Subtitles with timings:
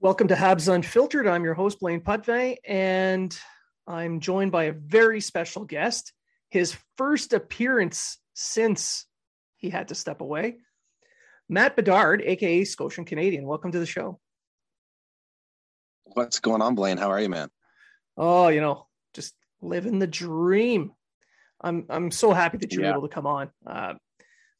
[0.00, 1.26] Welcome to Habs Unfiltered.
[1.26, 3.36] I'm your host, Blaine Putney, and
[3.84, 6.12] I'm joined by a very special guest.
[6.50, 9.06] His first appearance since
[9.56, 10.58] he had to step away,
[11.48, 13.44] Matt Bedard, aka Scotian Canadian.
[13.44, 14.20] Welcome to the show.
[16.04, 16.96] What's going on, Blaine?
[16.96, 17.48] How are you, man?
[18.16, 20.92] Oh, you know, just living the dream.
[21.60, 22.92] I'm I'm so happy that you're yeah.
[22.92, 23.50] able to come on.
[23.66, 23.94] Uh,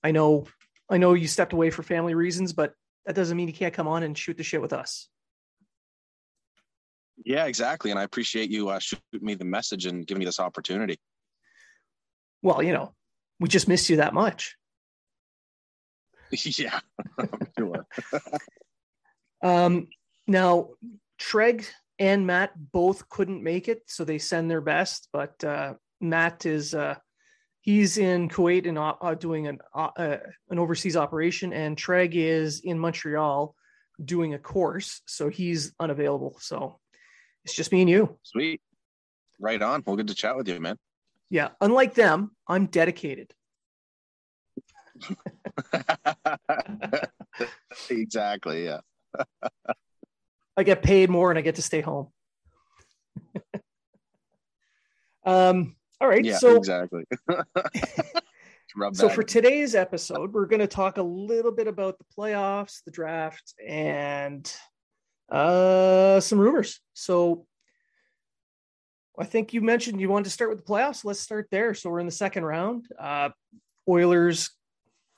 [0.03, 0.49] I know
[0.91, 2.75] I know you stepped away for family reasons, but
[3.07, 5.09] that doesn't mean you can't come on and shoot the shit with us.
[7.25, 7.91] Yeah, exactly.
[7.91, 10.99] And I appreciate you uh, shooting me the message and giving me this opportunity.
[12.43, 12.95] Well, you know,
[13.41, 14.57] we just missed you that much.
[16.33, 16.81] yeah,
[17.59, 17.87] sure.
[19.43, 19.89] um,
[20.27, 20.71] now,
[21.21, 21.67] Treg
[21.99, 25.09] and Matt both couldn't make it, so they send their best.
[25.13, 26.97] But uh, Matt is uh,
[27.63, 30.17] he's in Kuwait and uh, doing an uh, uh,
[30.51, 33.55] an overseas operation, and Treg is in Montreal
[34.05, 36.37] doing a course, so he's unavailable.
[36.41, 36.79] So
[37.49, 38.19] it's just me and you.
[38.25, 38.61] Sweet.
[39.41, 39.83] Right on.
[39.87, 40.77] Well, good to chat with you, man.
[41.31, 41.49] Yeah.
[41.63, 43.33] Unlike them, I'm dedicated.
[47.91, 48.67] exactly.
[48.67, 48.81] Yeah.
[50.59, 52.09] I get paid more and I get to stay home.
[55.25, 56.23] um, all right.
[56.23, 57.05] Yeah, so exactly.
[58.93, 62.91] so for today's episode, we're going to talk a little bit about the playoffs, the
[62.91, 64.55] draft, and
[65.31, 66.81] uh, some rumors.
[66.95, 67.47] So
[69.19, 71.05] I think you mentioned you wanted to start with the playoffs.
[71.05, 71.75] Let's start there.
[71.75, 72.87] So we're in the second round.
[72.99, 73.31] Uh,
[73.89, 74.51] Oilers,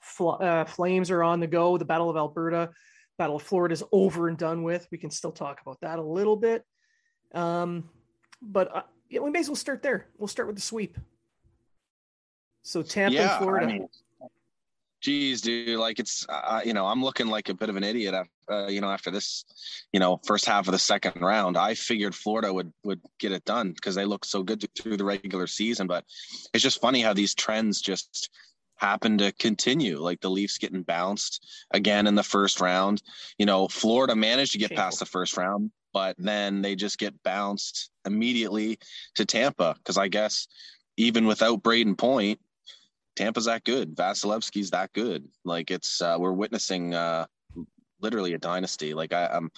[0.00, 1.76] fl- uh, Flames are on the go.
[1.76, 2.70] The Battle of Alberta,
[3.18, 4.86] Battle of Florida is over and done with.
[4.90, 6.64] We can still talk about that a little bit.
[7.34, 7.90] Um,
[8.40, 10.06] but uh, yeah, we may as well start there.
[10.16, 10.96] We'll start with the sweep.
[12.62, 13.66] So Tampa yeah, and Florida.
[13.66, 13.88] I mean,
[15.00, 18.14] geez, dude, like it's, uh, you know, I'm looking like a bit of an idiot,
[18.50, 19.44] uh, you know, after this,
[19.92, 21.56] you know, first half of the second round.
[21.56, 25.04] I figured Florida would would get it done because they look so good through the
[25.04, 25.86] regular season.
[25.86, 26.04] But
[26.52, 28.30] it's just funny how these trends just
[28.76, 29.98] happen to continue.
[29.98, 33.02] Like the Leafs getting bounced again in the first round.
[33.38, 37.22] You know, Florida managed to get past the first round, but then they just get
[37.22, 38.78] bounced immediately
[39.14, 40.46] to Tampa because I guess
[40.96, 42.40] even without Brayden Point
[43.20, 43.94] Tampa's that good.
[43.94, 45.28] Vasilevskiy's that good.
[45.44, 47.26] Like it's uh, we're witnessing uh,
[48.00, 48.94] literally a dynasty.
[48.94, 49.50] Like I, am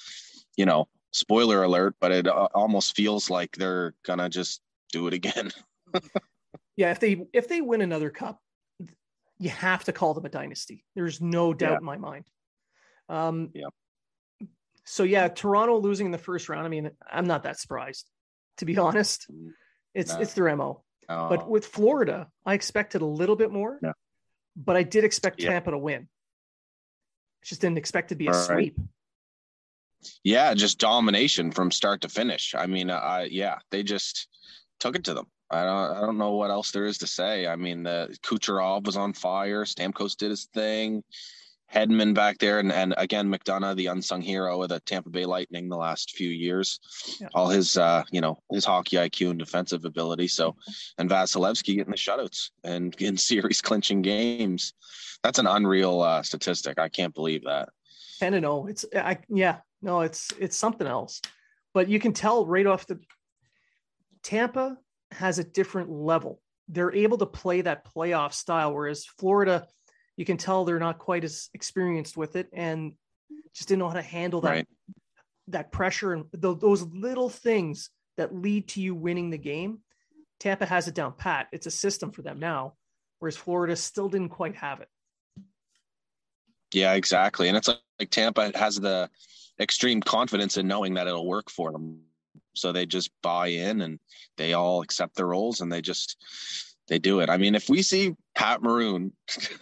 [0.57, 4.61] you know, spoiler alert, but it uh, almost feels like they're gonna just
[4.93, 5.53] do it again.
[6.77, 8.41] yeah, if they if they win another cup,
[9.39, 10.85] you have to call them a dynasty.
[10.97, 11.79] There's no doubt yeah.
[11.79, 12.25] in my mind.
[13.09, 14.49] Um, yeah.
[14.85, 16.67] So yeah, Toronto losing in the first round.
[16.67, 18.11] I mean, I'm not that surprised,
[18.57, 19.27] to be honest.
[19.33, 19.51] Mm,
[19.95, 20.19] it's nah.
[20.19, 20.83] it's their mo.
[21.09, 21.29] Oh.
[21.29, 23.79] But with Florida, I expected a little bit more.
[23.83, 23.93] Yeah.
[24.57, 25.51] But I did expect yeah.
[25.51, 26.09] Tampa to win.
[27.43, 28.75] Just didn't expect to be a All sweep.
[28.77, 28.89] Right.
[30.25, 32.55] Yeah, just domination from start to finish.
[32.57, 34.29] I mean, uh, yeah, they just
[34.81, 35.27] took it to them.
[35.51, 37.47] I don't, I don't know what else there is to say.
[37.47, 39.65] I mean, the Kucherov was on fire.
[39.65, 41.05] Stamkos did his thing.
[41.75, 45.69] Hedman back there, and, and again McDonagh, the unsung hero of the Tampa Bay Lightning
[45.69, 46.79] the last few years.
[47.21, 47.29] Yeah.
[47.35, 50.29] All his uh, you know his hockey IQ and defensive ability.
[50.29, 50.55] So,
[50.99, 54.75] and Vasilevskiy getting the shutouts and in series clinching games.
[55.23, 56.79] That's an unreal uh, statistic.
[56.79, 57.71] I can't believe that.
[58.21, 61.23] And no, it's I yeah no, it's it's something else.
[61.75, 63.01] But you can tell right off the
[64.23, 64.77] Tampa
[65.11, 66.41] has a different level.
[66.69, 69.67] They're able to play that playoff style, whereas Florida
[70.17, 72.93] you can tell they're not quite as experienced with it and
[73.55, 74.69] just didn't know how to handle that Right.
[75.49, 79.81] that pressure and th- those little things that lead to you winning the game.
[80.39, 81.49] Tampa has it down pat.
[81.53, 82.75] It's a system for them now,
[83.19, 84.89] whereas Florida still didn't quite have it.
[86.73, 87.49] Yeah, exactly.
[87.49, 89.11] And it's like, like Tampa has the
[89.61, 92.01] extreme confidence in knowing that it'll work for them.
[92.55, 93.99] So they just buy in and
[94.37, 96.17] they all accept their roles and they just
[96.89, 97.31] they do it.
[97.31, 99.13] I mean, if we see Pat Maroon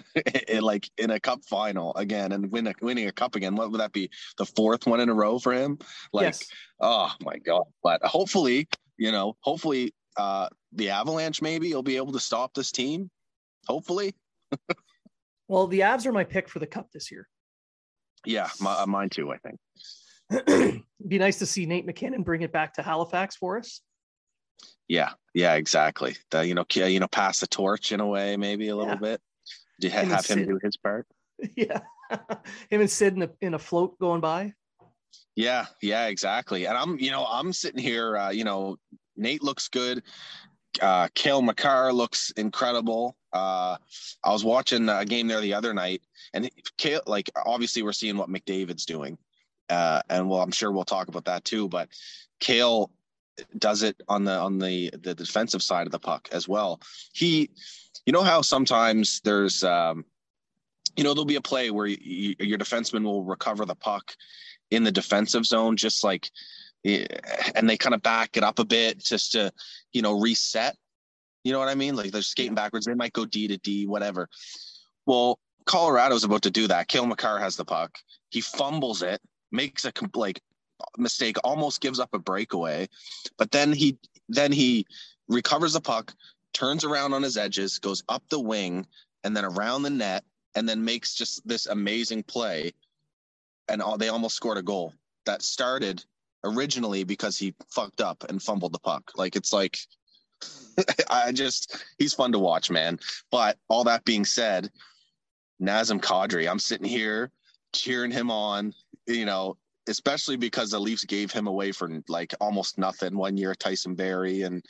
[0.48, 3.70] in like in a cup final again and win a, winning a cup again, what
[3.70, 4.10] would that be?
[4.38, 5.78] The fourth one in a row for him?
[6.12, 6.48] Like, yes.
[6.80, 7.64] oh my god!
[7.82, 12.72] But hopefully, you know, hopefully, uh, the Avalanche maybe will be able to stop this
[12.72, 13.10] team.
[13.66, 14.14] Hopefully,
[15.50, 17.26] Well, the Avs are my pick for the cup this year.
[18.24, 19.32] yeah, my, uh, mine too.
[19.32, 20.84] I think.
[21.08, 23.80] Be nice to see Nate MacKinnon bring it back to Halifax for us.
[24.88, 26.16] Yeah, yeah, exactly.
[26.30, 28.98] The, you know, you know, pass the torch in a way, maybe a little Yeah.
[29.00, 29.20] bit.
[29.80, 31.06] Do you ha- Him have him do his part?
[31.56, 31.80] yeah.
[32.70, 34.52] Him and Sid in a, in a float going by.
[35.36, 36.66] Yeah, yeah, exactly.
[36.66, 38.16] And I'm, you know, I'm sitting here.
[38.16, 38.76] Uh, you know,
[39.16, 40.02] Nate looks good.
[40.82, 43.16] Uh, Cale Makar looks incredible.
[43.32, 43.76] Uh,
[44.24, 46.02] I was watching a game there the other night,
[46.34, 49.16] and Cale, like, obviously, we're seeing what McDavid's doing,
[49.68, 51.68] uh, and well, I'm sure we'll talk about that too.
[51.68, 51.88] But
[52.40, 52.90] Cale
[53.58, 56.80] does it on the on the the defensive side of the puck as well.
[57.12, 57.50] He,
[58.06, 60.04] you know how sometimes there's, um,
[60.96, 64.14] you know, there'll be a play where you, your defenseman will recover the puck
[64.70, 66.30] in the defensive zone, just like,
[66.84, 67.06] eh,
[67.54, 69.52] and they kind of back it up a bit just to,
[69.92, 70.76] you know, reset.
[71.44, 71.96] You know what I mean?
[71.96, 72.86] Like they're skating backwards.
[72.86, 74.28] They might go D to D, whatever.
[75.06, 76.88] Well, Colorado's about to do that.
[76.88, 77.98] Cale Makar has the puck.
[78.30, 79.20] He fumbles it,
[79.50, 80.40] makes a like
[80.98, 82.88] mistake, almost gives up a breakaway,
[83.38, 83.98] but then he
[84.28, 84.86] then he
[85.28, 86.14] recovers the puck,
[86.52, 88.86] turns around on his edges, goes up the wing,
[89.24, 90.24] and then around the net,
[90.54, 92.72] and then makes just this amazing play
[93.70, 94.92] and all, they almost scored a goal
[95.24, 96.04] that started
[96.44, 99.12] originally because he fucked up and fumbled the puck.
[99.14, 99.78] Like it's like
[101.10, 102.98] I just he's fun to watch, man.
[103.30, 104.70] But all that being said,
[105.62, 107.30] Nazem Kadri, I'm sitting here
[107.72, 108.74] cheering him on,
[109.06, 109.56] you know,
[109.90, 113.54] especially because the Leafs gave him away for like almost nothing one year.
[113.54, 114.64] Tyson Barrie and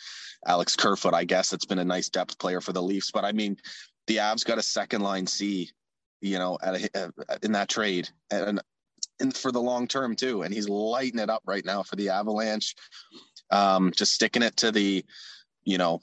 [0.47, 3.11] Alex Kerfoot, I guess it's been a nice depth player for the Leafs.
[3.11, 3.57] But I mean,
[4.07, 5.71] the Avs got a second line C,
[6.21, 7.13] you know, a,
[7.43, 8.61] in that trade, and
[9.21, 10.43] and for the long term too.
[10.43, 12.75] And he's lighting it up right now for the Avalanche.
[13.51, 15.05] Um, just sticking it to the,
[15.65, 16.01] you know,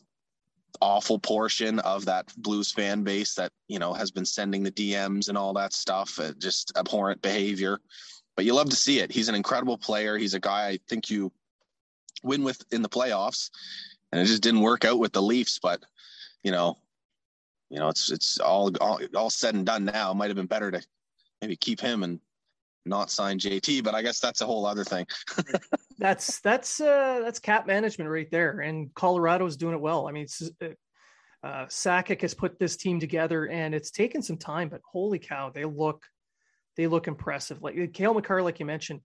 [0.81, 5.29] awful portion of that Blues fan base that you know has been sending the DMs
[5.29, 6.19] and all that stuff.
[6.19, 7.79] Uh, just abhorrent behavior,
[8.37, 9.11] but you love to see it.
[9.11, 10.15] He's an incredible player.
[10.15, 11.33] He's a guy I think you
[12.23, 13.49] win with in the playoffs,
[14.11, 15.59] and it just didn't work out with the Leafs.
[15.59, 15.83] But
[16.43, 16.77] you know,
[17.69, 20.11] you know, it's it's all all, all said and done now.
[20.11, 20.81] It might have been better to
[21.41, 22.19] maybe keep him and
[22.85, 25.05] not sign JT, but I guess that's a whole other thing.
[25.99, 30.07] That's that's uh that's cap management right there, and Colorado's doing it well.
[30.07, 30.27] I mean,
[30.61, 30.67] uh,
[31.43, 35.49] uh, Sakic has put this team together, and it's taken some time, but holy cow,
[35.49, 36.05] they look
[36.77, 37.61] they look impressive.
[37.61, 39.01] Like Cale Makar, like you mentioned,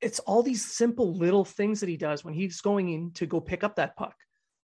[0.00, 3.40] it's all these simple little things that he does when he's going in to go
[3.40, 4.16] pick up that puck.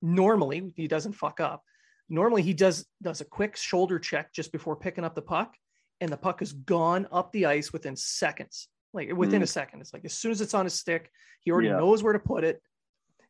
[0.02, 1.64] Normally, he doesn't fuck up.
[2.10, 5.56] Normally, he does does a quick shoulder check just before picking up the puck,
[6.02, 8.68] and the puck is gone up the ice within seconds.
[8.94, 9.46] Like within Mm.
[9.46, 11.78] a second, it's like as soon as it's on his stick, he already Yeah.
[11.78, 12.62] knows where to put it.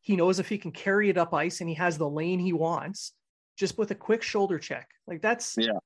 [0.01, 2.53] He knows if he can carry it up ice, and he has the lane he
[2.53, 3.13] wants
[3.55, 4.89] just with a quick shoulder check.
[5.05, 5.77] Like that's Yeah.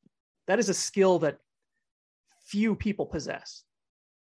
[0.47, 1.39] that is a skill that
[2.45, 3.63] few people possess.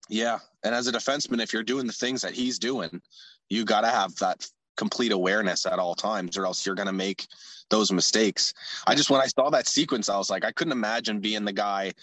[0.10, 3.02] Yeah, and as a defenseman, if you're doing the things that he's doing,
[3.50, 4.46] you got to have that
[4.78, 7.28] complete awareness at all times, or else you're going to make
[7.70, 8.54] those mistakes.
[8.88, 11.54] I just when I saw that sequence, I was like, I couldn't imagine being the
[11.54, 11.94] guy,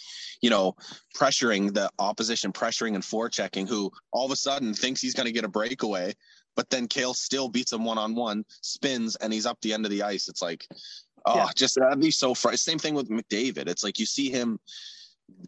[0.41, 0.75] you know,
[1.17, 5.33] pressuring the opposition, pressuring and forechecking, who all of a sudden thinks he's going to
[5.33, 6.15] get a breakaway,
[6.57, 9.85] but then Cale still beats him one on one, spins, and he's up the end
[9.85, 10.29] of the ice.
[10.29, 10.67] It's like,
[11.27, 11.49] oh, Yeah.
[11.55, 13.69] just that'd be so fr- Same thing with McDavid.
[13.69, 14.59] It's like you see him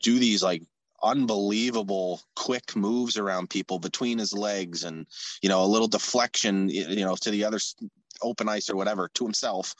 [0.01, 0.63] do these like
[1.03, 5.07] unbelievable quick moves around people between his legs and
[5.43, 7.59] you know a little deflection you know to the other
[8.23, 9.75] open ice or whatever to himself.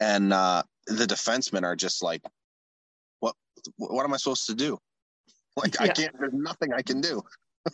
[0.00, 2.22] And uh the defensemen are just like
[3.20, 3.34] what
[3.76, 4.78] what am i supposed to do?
[5.58, 7.22] Like i can't there's nothing i can do.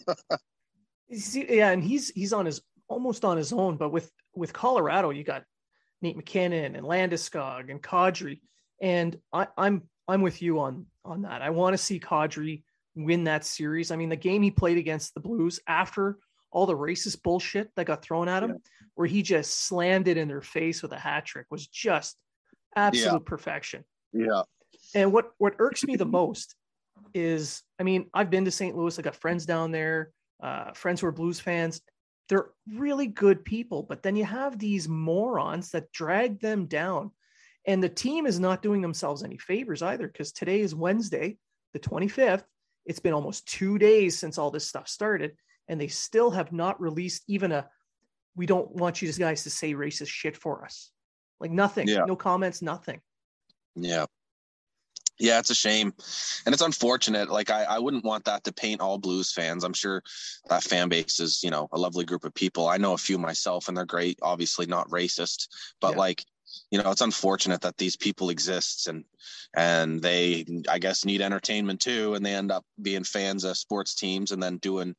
[1.13, 3.77] See- yeah, and he's he's on his almost on his own.
[3.77, 5.45] But with with Colorado, you got
[6.01, 8.41] Nate MacKinnon and Landeskog and Kadri,
[8.81, 11.43] and I, I'm I'm with you on on that.
[11.43, 12.63] I want to see Kadri
[12.95, 13.91] win that series.
[13.91, 16.19] I mean, the game he played against the Blues after
[16.51, 18.59] all the racist bullshit that got thrown at him,
[18.95, 22.17] where he just slammed it in their face with a hat trick, was just
[22.77, 23.85] absolute perfection.
[24.13, 24.43] yeah
[24.95, 26.55] And what what irks me the most
[27.15, 28.77] is I mean, I've been to St.
[28.77, 31.81] Louis, I got friends down there, uh, friends who are Blues fans.
[32.29, 37.11] They're really good people, but then you have these morons that drag them down.
[37.67, 41.37] And the team is not doing themselves any favors either because today is Wednesday,
[41.73, 42.45] the 25th.
[42.87, 45.37] It's been almost two days since all this stuff started,
[45.69, 47.69] and they still have not released even a
[48.35, 50.91] we don't want you guys to say racist shit for us.
[51.39, 52.05] Like nothing, Yeah.
[52.07, 53.01] no comments, nothing.
[53.77, 54.07] Yeah.
[55.19, 55.93] Yeah, it's a shame.
[56.47, 57.31] And it's unfortunate.
[57.31, 59.63] Like I, I wouldn't want that to paint all blues fans.
[59.65, 60.03] I'm sure
[60.49, 62.69] that fan base is, you know, a lovely group of people.
[62.69, 65.49] I know a few myself and they're great, obviously not racist,
[65.81, 65.99] but Yeah.
[65.99, 66.25] like,
[66.71, 69.05] you know, it's unfortunate that these people exist and
[69.55, 73.95] and they I guess need entertainment too and they end up being fans of sports
[73.95, 74.95] teams and then doing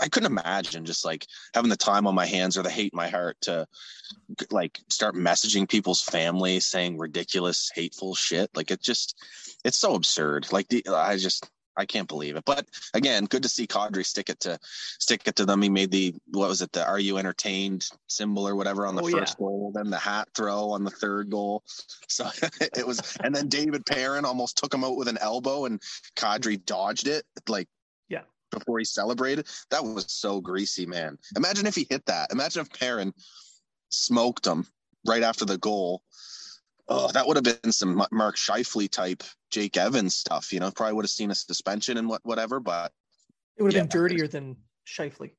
[0.00, 2.96] I couldn't imagine just like having the time on my hands or the hate in
[2.96, 3.66] my heart to
[4.50, 8.50] like start messaging people's families saying ridiculous hateful shit.
[8.54, 9.16] Like it just
[9.64, 10.52] it's so absurd.
[10.52, 14.28] Like the i just i can't believe it but again good to see Kadri stick
[14.28, 17.18] it to stick it to them he made the what was it the are you
[17.18, 19.44] entertained symbol or whatever on the Oh, first yeah.
[19.44, 21.62] goal then the hat throw on the third goal
[22.08, 22.28] so
[22.76, 25.80] it was and then david Perron almost took him out with an elbow and
[26.16, 27.68] Kadri dodged it like
[28.08, 28.22] Yeah.
[28.50, 32.70] before he celebrated that was so greasy man imagine if he hit that imagine if
[32.78, 33.12] Perron
[33.90, 34.66] smoked him
[35.06, 36.02] right after the goal.
[36.88, 40.52] Oh, that would have been some Marc Scheifele type Jake Evans stuff.
[40.52, 42.60] You know, probably would have seen a suspension and what whatever.
[42.60, 42.92] But
[43.56, 43.86] It would have Yeah.
[43.88, 45.32] been dirtier than Shifley.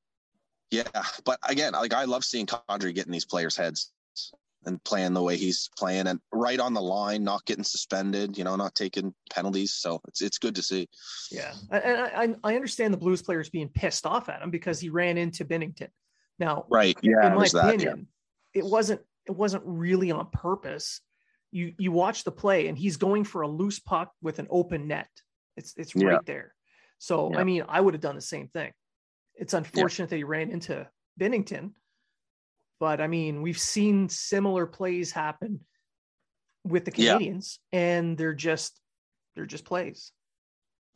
[0.72, 0.84] yeah,
[1.24, 3.92] but again, like I love seeing Kadri getting these players' heads
[4.66, 8.38] and playing the way he's playing and right on the line, not getting suspended.
[8.38, 9.72] You know, not taking penalties.
[9.74, 10.89] So it's it's good to see.
[11.32, 14.82] Yeah, and I, I I understand the Blues players being pissed off at him because
[14.82, 15.89] he ran into Binnington.
[16.39, 16.98] Now, Right?
[17.01, 17.66] Yeah, in my there's that.
[17.68, 17.74] Yeah.
[17.75, 18.08] opinion,
[18.54, 21.00] it wasn't it wasn't really on purpose.
[21.58, 24.88] You you watch the play and he's going for a loose puck with an open
[24.88, 25.10] net.
[25.56, 26.10] It's it's Yeah.
[26.10, 26.54] right there.
[27.00, 27.40] So Yeah.
[27.40, 28.72] I mean, I would have done the same thing.
[29.34, 30.88] It's unfortunate that he ran into
[31.20, 31.74] Binnington,
[32.80, 35.66] but I mean, we've seen similar plays happen
[36.64, 37.18] with the Yeah.
[37.18, 38.80] Canadiens, and they're just
[39.34, 40.12] they're just plays.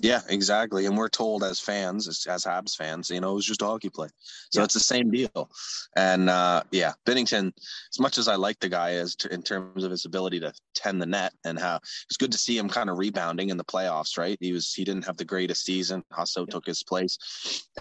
[0.03, 0.87] Yeah, exactly.
[0.87, 3.65] And we're told as fans, as, as Habs fans, you know, it was just a
[3.65, 4.07] hockey play.
[4.49, 4.65] So Yeah.
[4.65, 5.49] it's the same deal.
[5.95, 9.83] And uh, yeah, Binnington, as much as I like the guy as t- in terms
[9.83, 12.89] of his ability to tend the net and how it's good to see him kind
[12.89, 14.37] of rebounding in the playoffs, right?
[14.41, 16.03] He was he didn't have the greatest season.
[16.11, 16.51] Husso Yeah.
[16.51, 17.19] took his place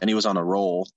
[0.01, 0.89] and he was on a roll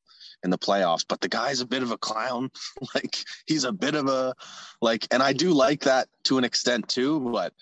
[0.44, 1.06] in the playoffs.
[1.08, 2.52] But the guy's a bit of a clown.
[2.96, 3.16] like
[3.48, 4.34] he's a bit of a
[4.82, 7.54] like and I do like that to an extent too, but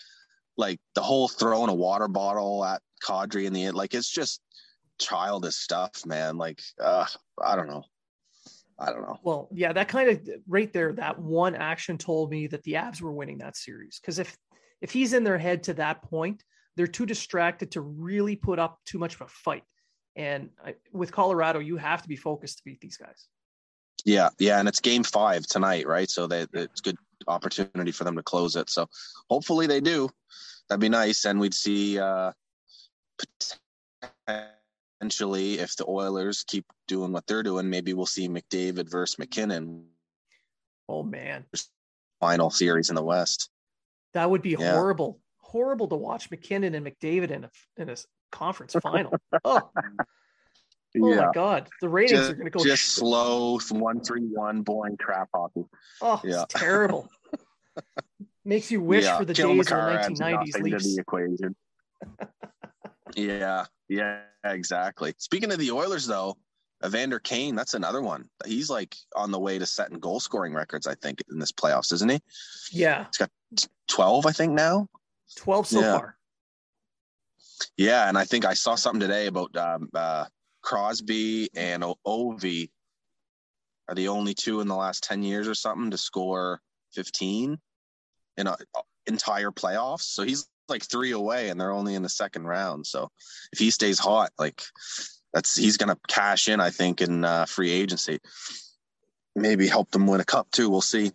[0.62, 4.39] like the whole throwing a water bottle at Kadri in the end, like it's just
[5.00, 6.38] childish stuff, man.
[6.38, 7.08] Like, uh,
[7.44, 7.84] I don't know.
[8.80, 9.18] I don't know.
[9.24, 13.01] Well, yeah, that kind of right there, that one action told me that the Avs
[13.01, 14.00] were winning that series.
[14.00, 14.38] Because if
[14.82, 16.44] if he's in their head to that point,
[16.75, 19.63] they're too distracted to really put up too much of a fight.
[20.15, 23.27] And I, with Colorado, you have to be focused to beat these guys.
[24.03, 26.10] Yeah, yeah, and it's game five tonight, right?
[26.10, 26.98] So that it's good
[27.28, 28.70] opportunity for them to close it.
[28.70, 28.88] So
[29.30, 30.10] hopefully they do.
[30.70, 32.32] That'd be nice, and we'd see uh,
[35.00, 39.86] potentially if the Oilers keep doing what they're doing, maybe we'll see McDavid versus MacKinnon
[40.90, 41.46] Oh man,
[42.20, 43.50] final series in the West.
[44.13, 44.74] that would be Yeah.
[44.74, 45.20] horrible.
[45.40, 47.96] Horrible to watch MacKinnon and McDavid in a in a
[48.32, 49.13] conference final.
[49.46, 49.70] oh,
[51.00, 52.63] oh my god, the ratings just, are going to go.
[52.63, 55.65] just slow one three one boring crap hockey.
[56.01, 56.43] oh, yeah.
[56.43, 57.10] it's terrible.
[58.45, 60.95] Makes you wish Yeah, for the Cale days of the Makar 1990s nothing to Leafs.
[60.95, 61.55] the equation.
[63.15, 65.13] yeah, yeah, exactly.
[65.17, 66.38] Speaking of the Oilers, though,
[66.83, 68.25] Evander Kane, that's another one.
[68.45, 71.93] He's like on the way to setting goal scoring records, I think, in this playoffs,
[71.93, 72.19] isn't he?
[72.71, 73.29] Yeah, he's got
[73.89, 74.88] 12, I think now.
[75.38, 75.98] 12 so Yeah.
[75.98, 76.15] far.
[77.77, 80.25] Yeah, and I think I saw something today about um, uh,
[80.62, 82.70] Crosby and Ovi
[83.88, 86.62] are the only two in the last 10 years or something to score
[86.94, 87.60] 15
[88.38, 88.56] in an
[89.08, 90.03] entire playoffs.
[90.03, 92.88] So he's like three away and they're only in the second round.
[92.88, 93.10] So
[93.51, 94.62] if he stays hot, like
[95.34, 98.20] that's he's gonna cash in, I think, in uh, free agency.
[99.36, 100.70] Maybe help them win a cup too.
[100.70, 101.12] We'll see.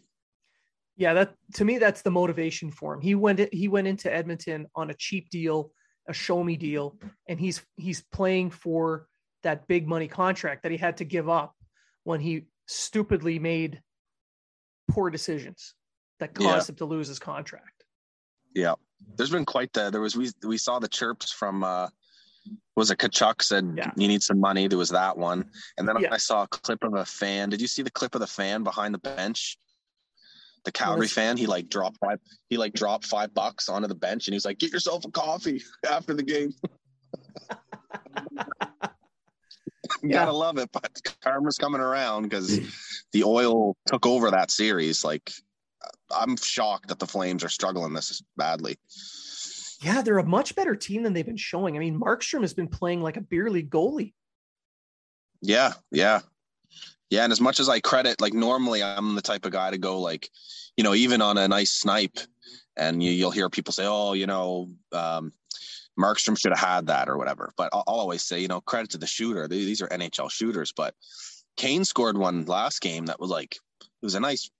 [0.97, 3.00] Yeah, that to me that's the motivation for him.
[3.00, 5.73] He went he went into Edmonton on a cheap deal,
[6.09, 6.99] a show me deal,
[7.29, 9.07] and he's he's playing for
[9.47, 11.55] that big money contract that he had to give up
[12.03, 13.81] when he stupidly made
[14.91, 15.75] poor decisions
[16.19, 16.73] that caused Yeah.
[16.73, 17.85] him to lose his contract.
[18.57, 18.75] Yeah.
[19.17, 21.88] There's been quite the there was we we saw the chirps from uh
[22.75, 23.93] was it Tkachuk said Yeah.
[23.97, 24.67] you need some money.
[24.67, 25.49] There was that one.
[25.79, 26.12] And then Yeah.
[26.12, 27.49] I saw a clip of a fan.
[27.50, 29.59] Did you see the clip of the fan behind the bench?
[30.65, 32.19] The Calgary fan, he like dropped five
[32.50, 35.11] he like dropped five bucks onto the bench and he was like, Get yourself a
[35.12, 36.53] coffee after the game.
[40.11, 42.61] you gotta love it, but karma's coming around because
[43.13, 45.05] the oil took over that series.
[45.05, 45.31] Like,
[46.15, 48.77] I'm shocked that the Flames are struggling this badly.
[49.83, 51.77] Yeah, they're a much better team than they've been showing.
[51.77, 54.15] I mean, Markstrom has been playing like a beer league goalie.
[55.43, 56.21] Yeah, yeah.
[57.11, 59.79] Yeah, and as much as I credit, like normally I'm the type of guy to
[59.79, 60.29] go like,
[60.77, 62.19] you know, even on a nice snipe,
[62.77, 65.33] and you, will hear people say, "Oh, you know, um,
[65.99, 68.91] Markstrom should have had that or whatever." But I'll, I'll, always say, you know, credit
[68.91, 69.49] to the shooter.
[69.49, 70.73] These are NHL shooters.
[70.73, 70.95] But
[71.57, 74.50] Kane scored one last game that was like it was a nice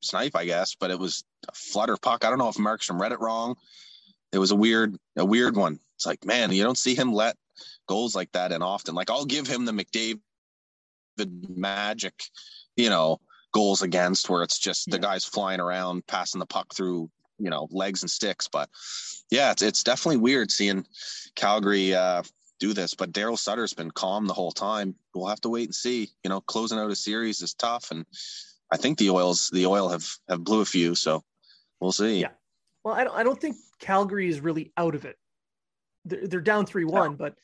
[0.00, 2.24] snipe, I guess, but it was a flutter puck.
[2.24, 3.56] I don't know if Markstrom read it wrong.
[4.32, 5.80] It was a weird, a weird one.
[5.96, 7.36] It's like, man, you don't see him let
[7.88, 8.94] goals like that in often.
[8.94, 10.20] Like I'll give him the McDavid
[11.48, 12.14] magic,
[12.76, 13.20] you know,
[13.52, 14.92] goals against where it's just yeah.
[14.92, 18.68] the guys flying around passing the puck through you know legs and sticks but
[19.30, 20.84] yeah it's, it's definitely weird seeing
[21.34, 22.22] calgary uh,
[22.58, 24.94] do this but daryl sutter's been calm the whole time.
[25.14, 28.04] We'll have to wait and see you know closing out a series is tough and
[28.72, 31.24] i think the oils the oil have have blew a few so
[31.80, 32.20] we'll see.
[32.20, 32.28] Yeah.
[32.84, 35.16] Well i don't, I don't think calgary is really out of it.
[36.04, 37.34] They're, they're down 3-1 but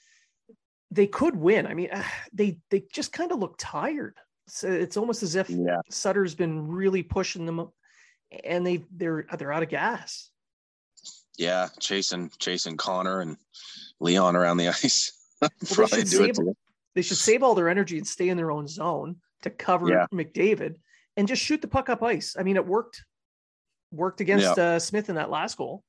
[0.91, 1.67] they could win.
[1.67, 1.91] I mean
[2.33, 4.17] they they just kind of look tired.
[4.49, 5.81] So it's almost as if yeah.
[5.91, 7.69] Sutter's been really pushing them,
[8.45, 10.31] and they they're they're out of gas.
[11.39, 13.37] Yeah, chasing chasing Connor and
[14.01, 15.13] Leon around the ice.
[15.41, 16.37] well, they, should save,
[16.95, 20.07] they should save all their energy and stay in their own zone to cover yeah.
[20.13, 20.77] McDavid
[21.17, 22.37] and just shoot the puck up ice.
[22.39, 23.05] I mean, it worked
[23.93, 24.65] worked against yeah.
[24.65, 25.83] uh, Smith in that last goal.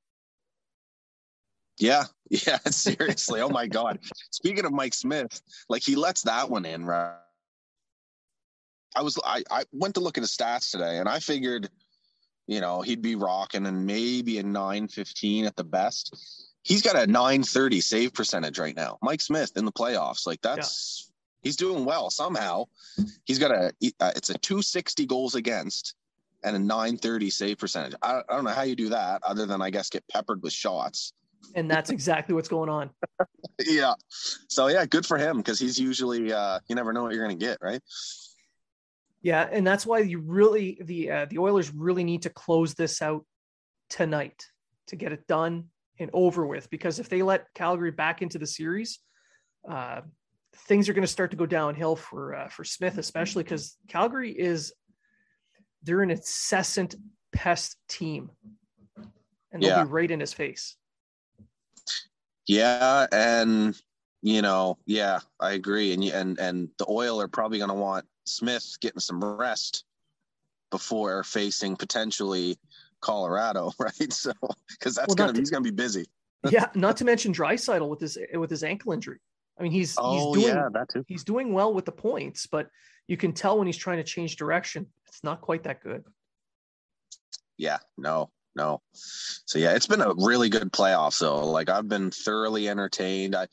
[1.79, 3.41] Yeah, yeah, seriously.
[3.41, 3.99] oh my god.
[4.31, 7.15] Speaking of Mike Smith, like he lets that one in, right?
[8.95, 11.69] I was I, I went to look at his stats today and I figured,
[12.47, 16.15] you know, he'd be rocking and maybe a 915 at the best.
[16.63, 18.97] He's got a 930 save percentage right now.
[19.01, 20.25] Mike Smith in the playoffs.
[20.25, 21.13] Like that's yeah.
[21.43, 22.65] he's doing well somehow.
[23.25, 25.95] He's got a uh, it's a 260 goals against
[26.43, 27.93] and a 930 save percentage.
[28.01, 30.53] I, I don't know how you do that other than I guess get peppered with
[30.53, 31.13] shots.
[31.55, 32.89] And that's exactly what's going on.
[33.65, 33.93] yeah.
[34.47, 37.35] So yeah, good for him because he's usually uh you never know what you're gonna
[37.35, 37.81] get, right?
[39.27, 43.01] Yeah, and that's why you really the uh, the Oilers really need to close this
[43.01, 43.25] out
[43.89, 44.41] tonight
[44.87, 45.65] to get it done
[45.99, 46.69] and over with.
[46.69, 48.99] Because if they let Calgary back into the series,
[49.69, 49.99] uh,
[50.55, 54.31] things are going to start to go downhill for uh, for Smith, especially because Calgary
[54.31, 54.71] is
[55.83, 56.95] they're an incessant
[57.33, 58.31] pest team,
[59.51, 59.83] and they'll yeah.
[59.83, 60.77] be right in his face.
[62.47, 63.77] Yeah, and
[64.21, 68.05] you know, yeah, I agree, and and and the Oil are probably going to want
[68.27, 69.85] Smith getting some rest
[70.71, 72.57] before facing potentially
[73.01, 74.13] Colorado, right?
[74.13, 74.33] So
[74.69, 76.05] because that's well, gonna to, he's gonna be busy.
[76.49, 79.19] yeah, not to mention Draisaitl with his with his ankle injury.
[79.59, 81.03] I mean, he's oh, he's doing yeah, that too.
[81.07, 82.69] he's doing well with the points, but
[83.07, 86.03] you can tell when he's trying to change direction, it's not quite that good.
[87.57, 88.81] Yeah, no, no.
[88.93, 91.13] So yeah, it's been a really good playoff.
[91.13, 93.35] So like I've been thoroughly entertained.
[93.35, 93.47] I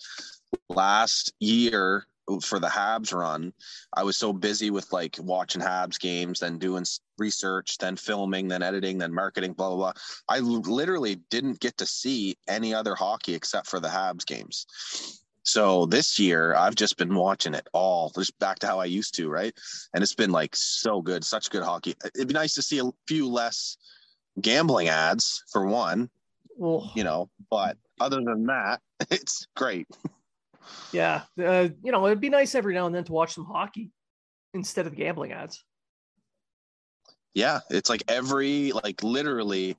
[0.69, 2.07] last year
[2.43, 3.53] for the Habs run,
[3.93, 6.85] I was so busy with like watching Habs games, then doing
[7.19, 9.93] research, then filming, then editing, then marketing, blah blah blah.
[10.29, 14.67] I literally didn't get to see any other hockey except for the Habs games.
[15.45, 19.15] So this year, I've just been watching it all, just back to how I used
[19.17, 19.55] to, right?
[19.93, 21.95] And it's been like so good, such good hockey.
[22.15, 23.77] It'd be nice to see a few less
[24.41, 26.09] gambling ads for one,
[26.57, 29.87] well, you know, but other than that, it's great.
[30.93, 33.91] Yeah, uh, you know, it'd be nice every now and then to watch some hockey
[34.53, 35.63] instead of gambling ads.
[37.35, 39.77] Yeah, it's like every like literally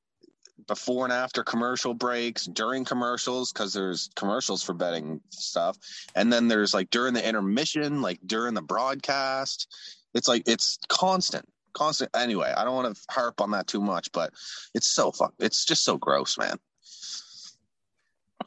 [0.67, 5.78] before and after commercial breaks, during commercials because there's commercials for betting stuff,
[6.15, 9.74] and then there's like during the intermission, like during the broadcast.
[10.13, 12.12] It's like it's constant, constant.
[12.15, 14.34] Anyway, I don't want to harp on that too much, but
[14.74, 15.34] it's so fuck.
[15.39, 16.58] It's just so gross, man.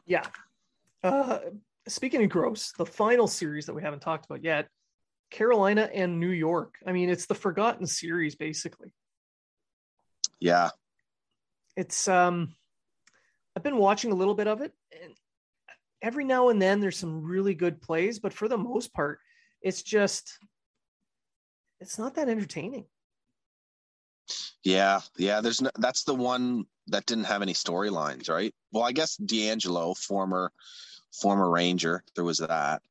[0.06, 0.24] Yeah.
[1.02, 1.38] Uh,
[1.88, 4.68] speaking of gross, the final series that we haven't talked about yet,
[5.30, 6.76] Carolina and New York.
[6.86, 8.94] I mean, it's the forgotten series basically.
[10.40, 10.70] Yeah.
[11.76, 12.54] It's um
[13.56, 14.72] I've been watching a little bit of it
[15.02, 15.14] and
[16.00, 19.18] every now and then there's some really good plays, but for the most part,
[19.62, 20.38] it's just
[21.80, 22.86] it's not that entertaining.
[24.62, 25.40] Yeah, yeah.
[25.40, 28.54] There's no, that's the one that didn't have any storylines, right?
[28.72, 30.52] Well, I guess DeAngelo, former
[31.12, 32.02] former Ranger.
[32.14, 32.82] There was that.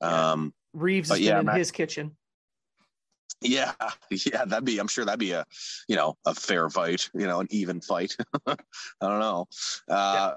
[0.00, 2.16] Um, Reaves has yeah, in his kitchen.
[3.40, 3.72] Yeah,
[4.10, 4.78] yeah, that'd be.
[4.78, 5.44] I'm sure that'd be a,
[5.88, 7.08] you know, a fair fight.
[7.14, 8.16] You know, an even fight.
[8.46, 8.56] I
[9.00, 9.46] don't know.
[9.88, 10.34] Uh, yeah.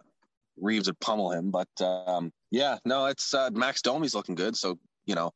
[0.58, 4.56] Reaves would pummel him, but um, Yeah, no, it's uh, Max Domi's looking good.
[4.56, 5.32] So you know,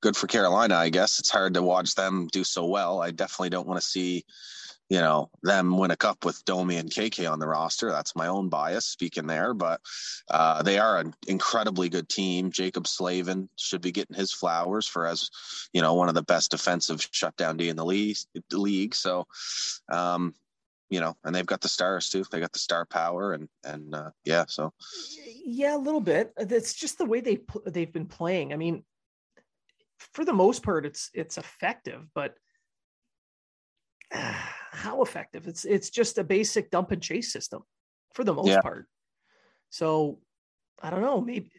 [0.00, 0.76] good for Carolina.
[0.76, 3.02] I guess it's hard to watch them do so well.
[3.02, 4.24] I definitely don't want to see
[4.90, 7.92] you know them win a cup with Domi and KK on the roster.
[7.92, 9.80] That's my own bias speaking there, but
[10.28, 12.50] uh, they are an incredibly good team.
[12.50, 15.30] Jaccob Slavin should be getting his flowers for as
[15.72, 18.16] you know one of the best defensive shutdown D in the league.
[18.52, 18.96] League.
[18.96, 19.28] So,
[19.92, 20.34] um,
[20.88, 22.24] you know, and they've got the stars too.
[22.28, 24.72] They got the star power, and and uh, yeah, so
[25.44, 26.32] yeah, a little bit.
[26.36, 28.52] It's just the way they they've been playing.
[28.52, 28.82] I mean,
[30.14, 32.34] for the most part, it's it's effective, but.
[34.12, 34.34] Uh,
[34.72, 35.48] how effective.
[35.48, 37.62] It's it's just a basic dump and chase system
[38.14, 38.60] for the most yeah.
[38.60, 38.86] part.
[39.70, 40.18] So
[40.82, 41.50] I don't know, maybe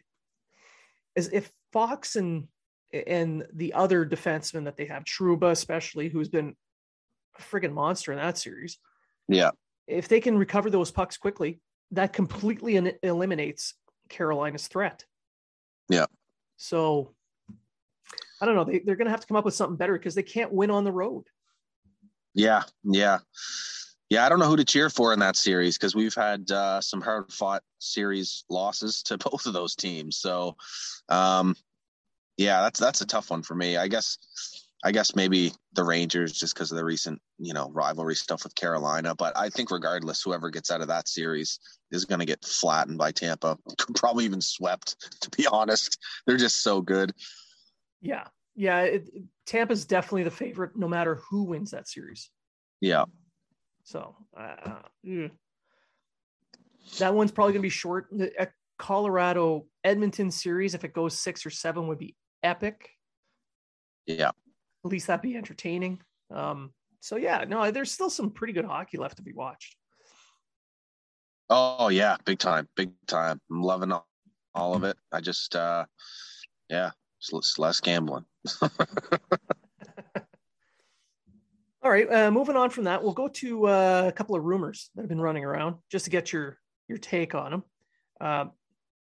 [1.16, 2.48] as if Fox and
[2.92, 6.54] and the other defenseman that they have, Trouba especially, who's been
[7.38, 8.78] a friggin' monster in that series.
[9.28, 9.50] Yeah.
[9.86, 11.60] If they can recover those pucks quickly,
[11.92, 13.74] that completely in- eliminates
[14.08, 15.04] Carolina's threat.
[15.88, 16.06] Yeah.
[16.56, 17.14] So
[18.40, 18.64] I don't know.
[18.64, 20.70] They, they're going to have to come up with something better because they can't win
[20.70, 21.24] on the road.
[22.34, 23.18] Yeah, yeah,
[24.08, 24.24] yeah.
[24.24, 27.00] I don't know who to cheer for in that series because we've had uh, some
[27.00, 30.16] hard fought series losses to both of those teams.
[30.16, 30.56] So,
[31.08, 31.56] um,
[32.36, 33.76] yeah, that's that's a tough one for me.
[33.76, 34.18] I guess.
[34.84, 38.56] I guess maybe the Rangers just because of the recent, you know, rivalry stuff with
[38.56, 39.14] Carolina.
[39.14, 41.60] But I think regardless, whoever gets out of that series
[41.92, 43.56] is going to get flattened by Tampa,
[43.94, 44.96] probably even swept.
[45.20, 47.12] To be honest, they're just so good.
[48.00, 49.08] Yeah, yeah, it,
[49.46, 52.30] Tampa's definitely the favorite, no matter who wins that series.
[52.80, 53.04] Yeah.
[53.84, 55.28] So uh, yeah.
[56.98, 58.08] that one's probably going to be short.
[58.12, 62.90] The Colorado Edmonton series, if it goes six or seven, would be epic.
[64.06, 64.30] Yeah.
[64.84, 66.00] At least that'd be entertaining.
[66.30, 69.76] Um, so yeah, no, there's still some pretty good hockey left to be watched.
[71.50, 73.40] Oh yeah, big time, big time.
[73.50, 74.06] I'm loving all,
[74.54, 74.96] all of it.
[75.12, 75.84] I just, uh,
[76.68, 76.90] yeah,
[77.32, 78.24] it's less gambling.
[81.84, 84.90] All right, uh, moving on from that, we'll go to uh, a couple of rumors
[84.94, 86.58] that have been running around just to get your
[86.88, 87.64] your take on them.
[88.20, 88.44] Uh,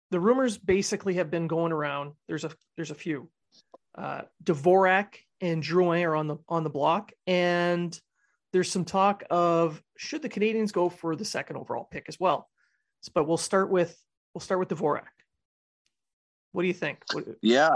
[0.10, 2.14] the rumors basically have been going around.
[2.28, 3.30] There's a there's a few.
[3.96, 8.00] Uh, Dvorak and Drouin are on the on the block, and
[8.52, 12.50] there's some talk of should the Canadiens go for the second overall pick as well.
[13.14, 13.96] But we'll start with
[14.34, 15.04] we'll start with Dvorak.
[16.52, 17.04] What do you think?
[17.14, 17.70] What, yeah,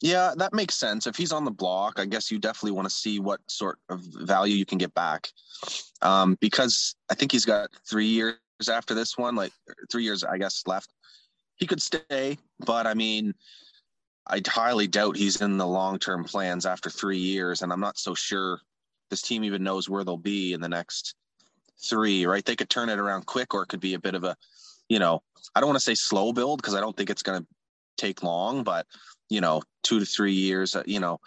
[0.00, 1.06] yeah, that makes sense.
[1.06, 4.00] If he's on the block, I guess you definitely want to see what sort of
[4.00, 5.28] value you can get back.
[6.02, 8.38] Um, because I think he's got three years
[8.70, 9.52] after this one, like
[9.90, 10.90] three years, I guess, left.
[11.56, 13.34] He could stay, but I mean,
[14.26, 17.62] I highly doubt he's in the long term plans after three years.
[17.62, 18.60] And I'm not so sure
[19.10, 21.14] this team even knows where they'll be in the next
[21.82, 22.44] three, right?
[22.44, 24.36] They could turn it around quick, or it could be a bit of a,
[24.88, 25.22] you know,
[25.54, 27.46] I don't want to say slow build because I don't think it's going to
[27.96, 28.86] take long, but
[29.28, 31.20] you know, two to three years, uh, you know,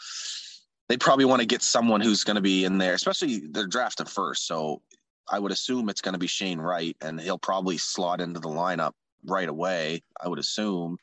[0.89, 4.07] they probably want to get someone who's going to be in there, especially they're drafted
[4.07, 4.47] first.
[4.47, 4.81] So
[5.29, 8.49] I would assume it's going to be Shane Wright, and he'll probably slot into the
[8.49, 8.93] lineup
[9.25, 10.03] right away.
[10.21, 10.97] I would assume.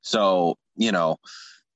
[0.00, 1.18] So you know,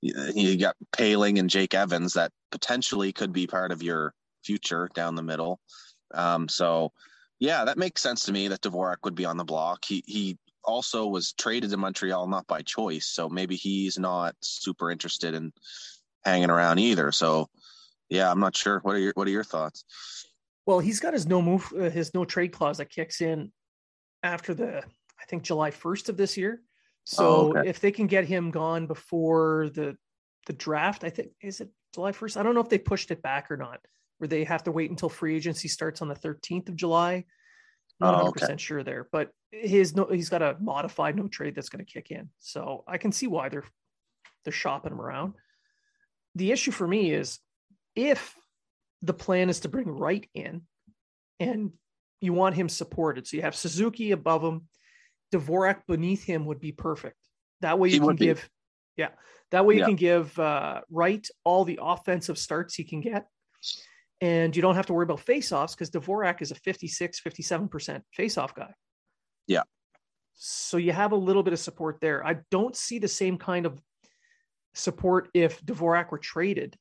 [0.01, 5.15] you got Poehling and Jake Evans that potentially could be part of your future down
[5.15, 5.61] the middle.
[6.15, 6.93] Um, so
[7.39, 9.85] yeah, that makes sense to me that Dvorak would be on the block.
[9.85, 14.91] He he also was traded to Montreal not by choice, so maybe he's not super
[14.91, 15.53] interested in
[16.25, 17.13] hanging around either.
[17.13, 17.49] So,
[18.09, 18.81] yeah, I'm not sure.
[18.81, 19.85] What are your What are your thoughts?
[20.67, 23.53] Well, he's got his no move, uh, his no trade clause that kicks in
[24.23, 26.61] after the I think July 1st of this year.
[27.05, 27.69] So oh, okay.
[27.69, 29.97] if they can get him gone before the
[30.47, 32.37] the draft, I think is it July 1st?
[32.37, 33.81] I don't know if they pushed it back or not,
[34.19, 37.25] where they have to wait until free agency starts on the 13th of July.
[38.01, 38.41] Not 100 oh, okay.
[38.41, 39.31] percent sure there, but
[39.63, 42.29] his no, he's got a modified no trade that's going to kick in.
[42.39, 43.65] So I can see why they're
[44.45, 45.35] they're shopping him around.
[46.35, 47.39] The issue for me is
[47.95, 48.35] if
[49.03, 50.63] the plan is to bring Wright in,
[51.41, 51.73] and
[52.21, 54.69] you want him supported, so you have Suzuki above him,
[55.33, 57.17] Dvorak beneath him would be perfect.
[57.61, 58.49] That way you he can give,
[58.97, 59.11] yeah,
[59.51, 59.87] that way you yeah.
[59.87, 63.27] can give uh, Wright all the offensive starts he can get
[64.21, 68.55] and you don't have to worry about faceoffs because Dvorak is a 56, 57% faceoff
[68.55, 68.73] guy.
[69.47, 69.63] Yeah.
[70.35, 72.27] So you have a little bit of support there.
[72.27, 73.81] I don't see the same kind of
[74.75, 76.77] support if Dvorak were traded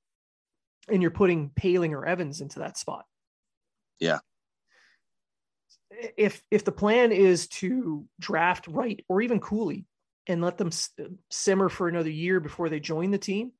[0.89, 3.05] and you're putting Poehling or Evans into that spot.
[3.99, 4.19] Yeah.
[6.17, 9.85] If if the plan is to draft Wright or even Cooley
[10.27, 10.71] and let them
[11.29, 13.53] simmer for another year before they join the team,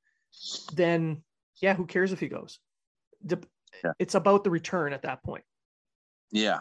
[0.73, 1.23] then
[1.61, 2.59] yeah, who cares if he goes?
[3.99, 5.43] it's about the return at that point.
[6.31, 6.59] Yeah.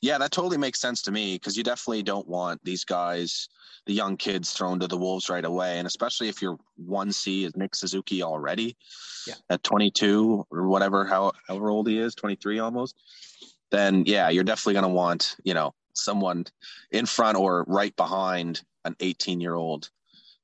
[0.00, 3.48] Yeah, that totally makes sense to me because you definitely don't want these guys,
[3.86, 7.44] the young kids, thrown to the wolves right away, and especially if your one C
[7.44, 8.76] is Nick Suzuki already
[9.26, 9.34] yeah.
[9.50, 12.96] at 22 or whatever, how, however old he is, 23 almost.
[13.70, 16.44] Then yeah, you're definitely going to want you know someone
[16.90, 19.90] in front or right behind an 18 year old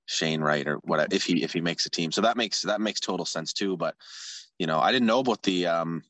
[0.07, 2.11] Shane Wright or whatever if he if he makes a team.
[2.11, 3.77] So that makes that makes total sense too.
[3.77, 3.95] But
[4.59, 6.03] you know, I didn't know about the um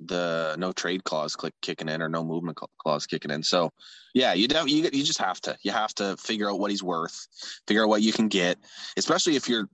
[0.00, 3.42] the no trade clause click kicking in or no movement clause kicking in.
[3.42, 3.70] So
[4.14, 6.82] yeah, you don't you you just have to you have to figure out what he's
[6.82, 7.26] worth,
[7.66, 8.58] figure out what you can get,
[8.96, 9.68] especially if you're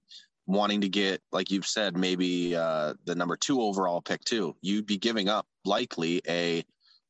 [0.46, 4.56] wanting to get like you've said maybe uh the number 2 overall pick too.
[4.62, 6.64] You'd be giving up likely a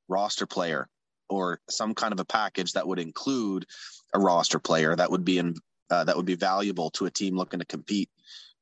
[0.09, 0.89] roster player
[1.29, 3.65] or some kind of a package that would include
[4.13, 5.55] a roster player that would be in
[5.91, 8.09] uh, that would be valuable to a team looking to compete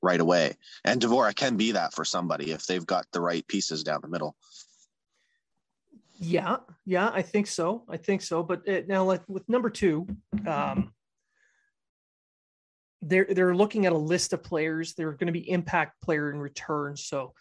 [0.02, 0.54] right away.
[0.84, 4.08] And Dvorak can be that for somebody if they've got the right pieces down the
[4.08, 4.36] middle.
[6.20, 7.84] Yeah, yeah, I think so.
[7.88, 8.42] I think so.
[8.42, 10.06] But it, uh, now, like with number two,
[10.46, 10.92] um,
[13.02, 14.94] they're they're looking at a list of players.
[14.94, 16.96] They're going to be impact player in return.
[16.96, 17.34] So,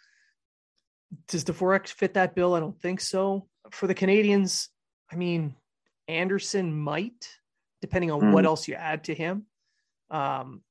[1.26, 2.54] does Dvorak fit that bill?
[2.54, 3.48] I don't think so.
[3.72, 4.68] For the Canadiens,
[5.10, 5.56] I mean,
[6.06, 7.28] Anderson might,
[7.82, 8.32] depending on mm.
[8.32, 9.46] what else you add to him.
[10.10, 10.62] Um,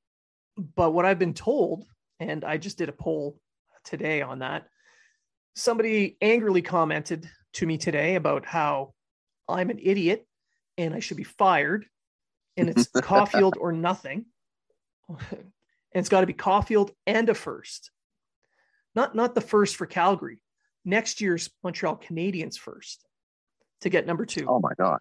[0.58, 1.86] but what I've been told,
[2.20, 3.39] and I just did a poll
[3.84, 4.67] today on that,
[5.56, 8.93] somebody angrily commented to me today about how
[9.48, 10.28] I'm an idiot
[10.78, 11.86] and I should be fired,
[12.56, 14.26] and it's Caufield or nothing.
[15.10, 15.52] and
[15.93, 17.91] it's got to be Caufield and a first.
[18.96, 20.39] Not not the first for Calgary.
[20.86, 23.06] Next year's Montreal Canadiens first
[23.82, 24.46] to get number two.
[24.48, 25.00] Oh my god.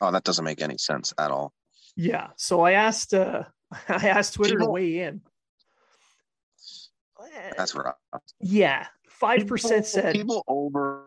[0.00, 1.52] Oh, that doesn't make any sense at all.
[1.96, 2.28] Yeah.
[2.36, 3.44] So I asked uh
[3.88, 5.20] I asked Twitter People, to weigh in.
[7.56, 7.96] That's rough.
[8.40, 8.86] Yeah.
[9.08, 11.04] Five percent said people over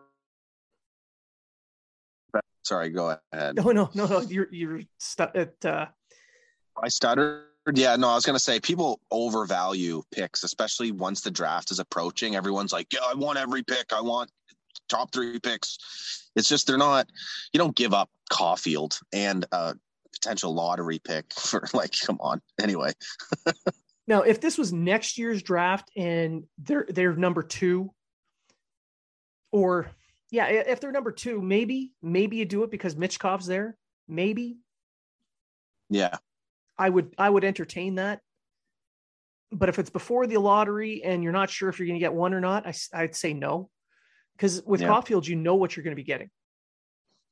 [2.66, 3.56] sorry, go ahead.
[3.56, 4.20] No, no, no, no.
[4.20, 5.86] You're you're stu- at uh
[6.82, 7.44] I stuttered.
[7.74, 12.36] Yeah, no, I was gonna say people overvalue picks, especially once the draft is approaching.
[12.36, 13.92] Everyone's like, Yeah, I want every pick.
[13.92, 14.30] I want
[14.88, 16.28] top three picks.
[16.36, 17.06] It's just they're not.
[17.52, 19.74] You don't give up Caufield and a
[20.20, 21.94] potential lottery pick for like.
[22.04, 22.40] Come on.
[22.60, 22.92] Anyway.
[24.06, 27.92] now, if this was next year's draft and they're they're number two,
[29.52, 29.90] or
[30.30, 33.76] yeah, if they're number two, maybe maybe you do it because Michkov's there.
[34.08, 34.58] Maybe.
[35.88, 36.16] Yeah.
[36.78, 38.20] I would I would entertain that.
[39.52, 42.12] But if it's before the lottery and you're not sure if you're going to get
[42.12, 43.70] one or not, I, I'd say no
[44.36, 44.88] because with yeah.
[44.88, 46.30] Caufield, you know what you're going to be getting.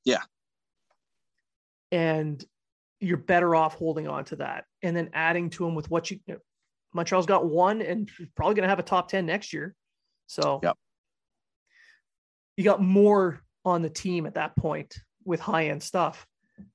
[0.05, 0.23] Yeah.
[1.91, 2.43] And
[3.05, 6.19] you're better off holding on to that and then adding to him with what you,
[6.27, 6.41] you know,
[6.93, 9.75] Montreal's got one and probably going to have a top 10 next year.
[10.27, 10.77] So yep.
[12.57, 16.27] you got more on the team at that point with high end stuff.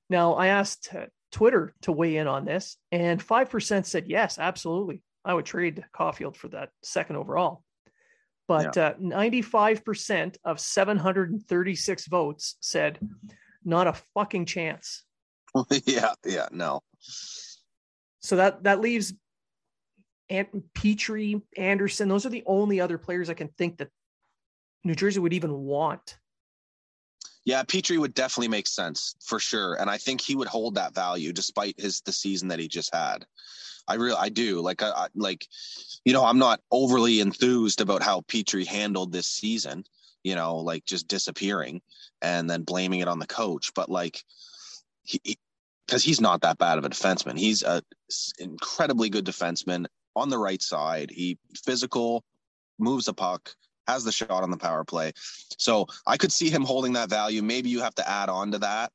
[0.08, 5.02] Now, I asked uh, Twitter to weigh in on this, and 5% said yes, absolutely.
[5.24, 7.62] I would trade Caufield for that second overall
[8.50, 8.88] but yeah.
[8.88, 12.98] uh, 95% of 736 votes said
[13.64, 15.04] not a fucking chance.
[15.86, 16.82] yeah, yeah, no.
[18.20, 19.12] So that that leaves
[20.28, 22.08] Ant- Petry, Anderson.
[22.08, 23.88] Those are the only other players I can think that
[24.84, 26.18] New Jersey would even want.
[27.44, 30.94] Yeah, Petry would definitely make sense for sure, and I think he would hold that
[30.94, 33.24] value despite his the season that he just had.
[33.88, 34.60] I really, I do.
[34.60, 35.46] Like, I, I, like,
[36.04, 39.84] you know, I'm not overly enthused about how Petry handled this season.
[40.22, 41.80] You know, like just disappearing
[42.20, 43.72] and then blaming it on the coach.
[43.74, 44.22] But like,
[45.02, 45.38] he,
[45.86, 47.38] because he's not that bad of a defenseman.
[47.38, 47.82] He's a
[48.38, 51.10] incredibly good defenseman on the right side.
[51.10, 52.22] He physical,
[52.78, 53.54] moves a puck,
[53.88, 55.12] has the shot on the power play.
[55.58, 57.42] So I could see him holding that value.
[57.42, 58.92] Maybe you have to add on to that.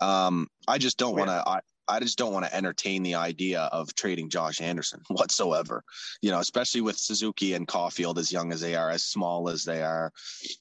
[0.00, 1.60] Um, I just don't want to.
[1.90, 5.82] I just don't want to entertain the idea of trading Josh Anderson whatsoever.
[6.22, 9.64] You know, especially with Suzuki and Caufield as young as they are, as small as
[9.64, 10.12] they are,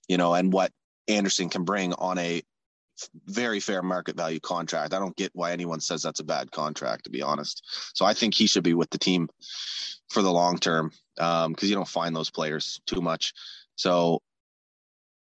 [0.08, 0.72] you know, and what
[1.08, 2.42] Anderson can bring on a
[3.26, 4.94] very fair market value contract.
[4.94, 7.64] I don't get why anyone says that's a bad contract, to be honest.
[7.94, 9.30] So I think he should be with the team
[10.10, 13.34] for the long term because um, you don't find those players too much.
[13.76, 14.22] So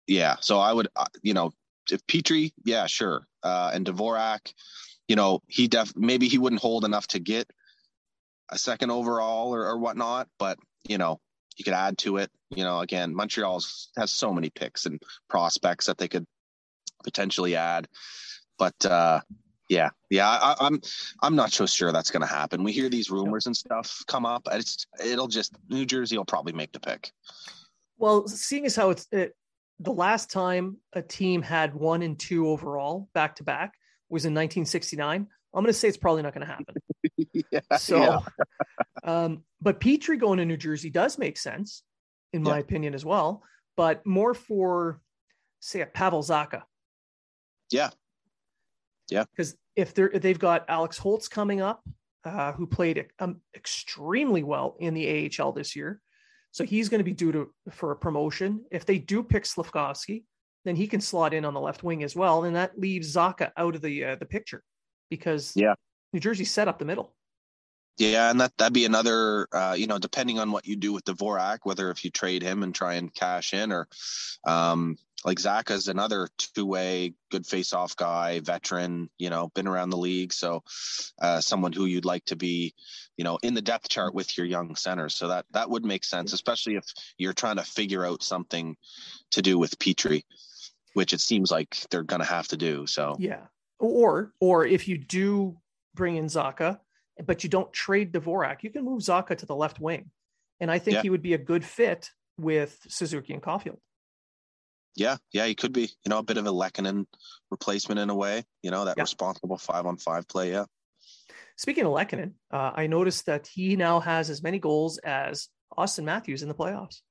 [0.08, 1.52] yeah, so I would, uh, you know,
[1.92, 4.54] if Petry, yeah, sure, uh, and Dvorak
[5.08, 7.50] you know, he def maybe he wouldn't hold enough to get
[8.50, 10.58] a second overall or, or whatnot, but
[10.88, 11.20] you know,
[11.58, 12.32] you could add to it.
[12.50, 13.62] You know, again, Montreal
[13.98, 16.26] has so many picks and prospects that they could
[17.04, 17.88] potentially add.
[18.58, 19.22] But uh,
[19.70, 20.82] yeah, yeah, I, am I'm,
[21.22, 22.64] I'm not so sure that's going to happen.
[22.64, 24.48] We hear these rumors and stuff come up.
[24.52, 27.12] It's it'll just New Jersey will probably make the pick.
[27.98, 29.36] Well, seeing as how it's it,
[29.80, 33.74] the last time a team had one and two overall back to back
[34.10, 35.28] was in 1969.
[35.56, 36.76] I'm going to say it's probably not going to happen.
[37.52, 38.20] yeah, so, yeah.
[39.04, 41.84] um, but Petry going to New Jersey does make sense,
[42.32, 42.62] in my yeah.
[42.62, 43.44] opinion, as well,
[43.78, 45.00] but more for,
[45.60, 46.64] say, a Pavel Zacha.
[47.70, 47.90] Yeah.
[49.10, 49.26] Yeah.
[49.36, 51.84] Because if they're if they've got Alex Holtz coming up,
[52.26, 56.02] uh, who played um, extremely well in the AHL this year,
[56.52, 58.64] so he's going to be due to for a promotion.
[58.72, 60.24] If they do pick Slafkovsky,
[60.66, 63.52] then he can slot in on the left wing as well, and that leaves Zacha
[63.58, 64.64] out of the uh, the picture
[65.10, 65.74] because yeah,
[66.14, 67.14] New Jersey set up the middle.
[67.98, 71.06] Yeah, and that that'd be another, uh, you know, depending on what you do with
[71.06, 73.88] Dvorak, whether if you trade him and try and cash in, or
[74.48, 80.34] um, like Zacha's another two-way, good face-off guy, veteran, you know, been around the league,
[80.34, 80.64] so
[81.22, 82.74] uh, someone who you'd like to be,
[83.18, 85.16] you know, in the depth chart with your young centers.
[85.16, 86.86] So that that would make sense, especially if
[87.18, 88.76] you're trying to figure out something
[89.32, 90.24] to do with Petry,
[90.94, 92.86] which it seems like they're going to have to do.
[92.88, 93.46] So yeah,
[93.80, 95.58] or or if you do
[95.96, 96.80] bring in Zacha,
[97.26, 100.10] but you don't trade Dvorak, you can move Zacha to the left wing.
[100.60, 101.02] And I think yeah.
[101.02, 103.78] he would be a good fit with Suzuki and Caufield.
[104.96, 105.90] Yeah, yeah, he could be.
[106.06, 107.06] You know, a bit of a Lehkonen
[107.50, 108.44] replacement in a way.
[108.62, 109.04] You know, that yeah.
[109.04, 110.52] responsible five on five play.
[110.52, 110.66] Yeah.
[111.58, 116.04] Speaking of Lehkonen, uh, I noticed that he now has as many goals as Auston
[116.04, 117.02] Matthews in the playoffs.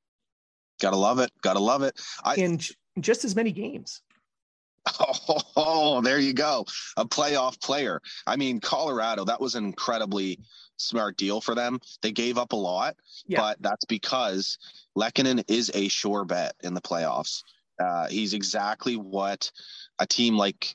[0.80, 1.30] Gotta love it.
[1.42, 2.00] Gotta love it.
[2.24, 2.58] I, in
[3.00, 4.02] just as many games.
[5.54, 6.66] Oh, there you go.
[6.96, 8.00] A playoff player.
[8.26, 10.40] I mean, Colorado, that was an incredibly
[10.76, 11.78] smart deal for them.
[12.00, 13.38] They gave up a lot, yeah.
[13.38, 14.58] but that's because
[14.96, 17.42] Lehkonen is a sure bet in the playoffs.
[17.78, 19.50] Uh, he's exactly what
[19.98, 20.74] a team like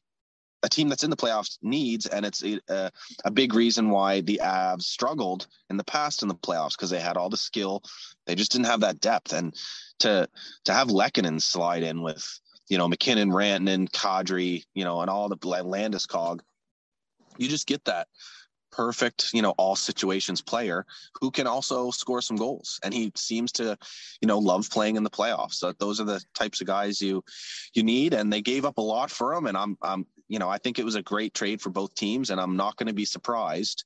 [0.64, 2.92] a team that's in the playoffs needs, and it's a,
[3.24, 7.00] a, big reason why the Avs struggled in the past in the playoffs because they
[7.00, 7.84] had all the skill,
[8.26, 9.56] they just didn't have that depth, and
[10.00, 10.28] to
[10.66, 15.30] to have Lehkonen slide in with you know, MacKinnon, Rantanen, Kadri, you know, and all
[15.30, 16.42] the Landeskog.
[17.38, 18.08] You just get that
[18.78, 20.86] perfect, you know, all situations player
[21.20, 22.80] who can also score some goals.
[22.84, 23.78] And he seems to,
[24.22, 25.56] you know, love playing in the playoffs.
[25.56, 27.24] So those are the types of guys you
[27.74, 28.14] you need.
[28.14, 29.48] And they gave up a lot for him.
[29.48, 32.30] And I'm I'm, you know, I think it was a great trade for both teams.
[32.30, 33.84] And I'm not going to be surprised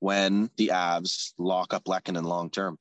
[0.00, 2.78] when the Avs lock up Lehkonen long term.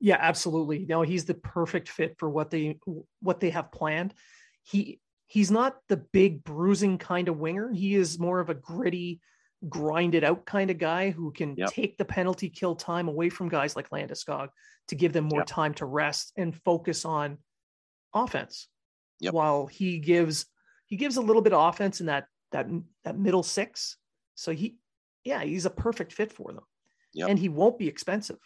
[0.00, 0.86] Yeah, absolutely.
[0.88, 2.78] No, he's the perfect fit for what they
[3.20, 4.14] what they have planned
[4.64, 7.70] he he's not the big bruising kind of winger.
[7.72, 9.20] He is more of a gritty,
[9.68, 11.70] grinded out kind of guy who can yep.
[11.70, 14.48] take the penalty kill time away from guys like Landeskog
[14.88, 15.46] to give them more yep.
[15.46, 17.38] time to rest and focus on
[18.14, 18.68] offense.
[19.20, 19.32] Yep.
[19.32, 20.46] While he gives
[20.86, 22.68] he gives a little bit of offense in that that
[23.04, 23.96] that middle six.
[24.34, 24.76] So he
[25.24, 26.64] yeah, he's a perfect fit for them.
[27.16, 28.38] And he won't be expensive.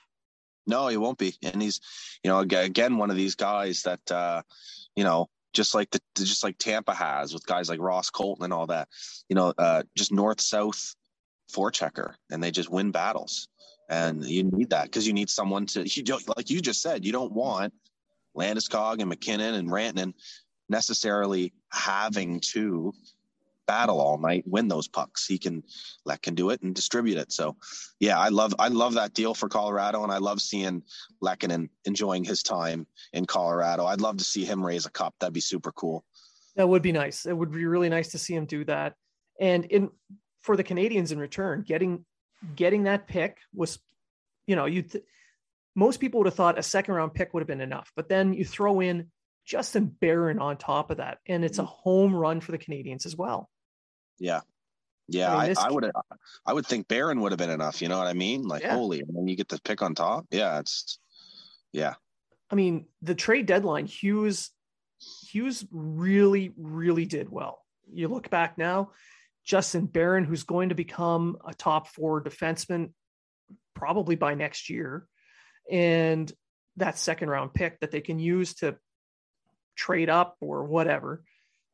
[0.67, 1.35] No, he won't be.
[1.43, 1.81] And he's,
[2.23, 4.43] you know, again, one of these guys that, uh,
[4.95, 8.53] you know, just like the just like Tampa has with guys like Ross Colton and
[8.53, 8.89] all that.
[9.31, 10.95] You know, uh, just north south
[11.53, 13.49] forechecker, and they just win battles.
[13.91, 17.07] And you need that because you need someone to you don't like you just said
[17.07, 17.73] you don't want
[18.37, 20.13] Landeskog and MacKinnon and Rantanen
[20.69, 22.93] necessarily having to
[23.69, 25.27] battle all night, win those pucks.
[25.27, 25.63] He can
[26.05, 27.31] let can do it and distribute it.
[27.31, 27.57] So
[28.01, 30.83] yeah, I love I love that deal for Colorado and I love seeing
[31.23, 33.87] Lehkonen enjoying his time in Colorado.
[33.87, 35.15] I'd love to see him raise a cup.
[35.21, 36.05] That'd be super cool.
[36.57, 37.27] That would be nice.
[37.27, 38.95] It would be really nice to see him do that.
[39.41, 39.91] And in
[40.41, 42.05] for the Canadiens in return, getting
[42.55, 43.79] getting that pick was,
[44.47, 45.05] you know, you th-
[45.75, 48.33] most people would have thought a second round pick would have been enough, but then
[48.33, 49.11] you throw in
[49.45, 51.67] Justin Barron on top of that, and it's a mm.
[51.67, 53.49] home run for the Canadiens as well.
[54.19, 54.41] Yeah.
[55.11, 55.91] Yeah, I, mean, I, I would uh,
[56.45, 57.81] I would think Barron would have been enough.
[57.81, 58.43] You know what I mean?
[58.43, 58.75] Like, yeah.
[58.75, 60.27] holy, and then you get the pick on top.
[60.31, 60.99] Yeah, it's
[61.73, 61.95] yeah.
[62.51, 64.51] I mean, the trade deadline, Hughes
[65.31, 67.65] Hughes really, really did well.
[67.91, 68.91] You look back now,
[69.49, 72.91] Justin Barron, who's going to become a top four defenseman
[73.75, 75.09] probably by next year,
[75.71, 76.31] and
[76.77, 78.77] that second round pick that they can use to
[79.75, 81.25] trade up or whatever.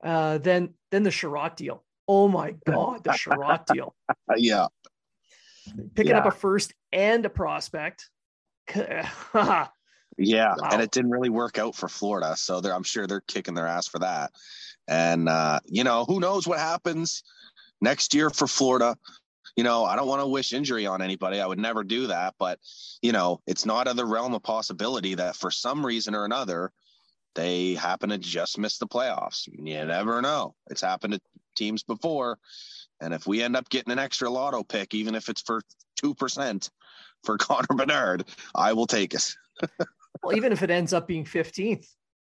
[0.02, 1.84] Uh, then then the Chiarot deal.
[2.06, 3.92] Oh my God, the Chiarot deal.
[4.36, 4.68] Yeah.
[5.96, 6.18] Picking yeah.
[6.18, 8.08] up a first and a prospect.
[8.74, 9.08] yeah.
[9.34, 9.68] Wow.
[10.70, 12.36] And it didn't really work out for Florida.
[12.36, 14.30] So I'm sure they're kicking their ass for that.
[14.86, 17.24] And, uh, you know, who knows what happens
[17.84, 18.96] next year for Florida.
[19.56, 21.40] You know, I don't want to wish injury on anybody.
[21.40, 22.34] I would never do that.
[22.40, 22.58] But,
[23.02, 26.72] you know, it's not of the realm of possibility that for some reason or another,
[27.36, 29.46] they happen to just miss the playoffs.
[29.46, 30.54] You never know.
[30.70, 31.20] It's happened to
[31.56, 32.38] teams before.
[33.00, 35.62] And if we end up getting an extra lotto pick, even if it's for
[36.02, 36.70] 2%
[37.22, 38.24] for Connor Bedard,
[38.56, 39.34] I will take it.
[40.22, 41.86] well, even if it ends up being 15th,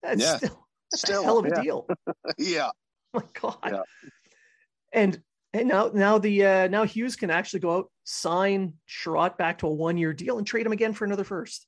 [0.03, 0.37] that's yeah.
[0.37, 1.63] still, That's Still, a hell of a yeah.
[1.63, 1.87] deal.
[2.39, 2.71] yeah.
[3.15, 3.59] Oh my God.
[3.65, 3.83] Yeah.
[4.93, 5.21] And
[5.55, 9.67] and now now the uh, now Hughes can actually go out sign Chiarot back to
[9.67, 11.67] a one year deal and trade him again for another first.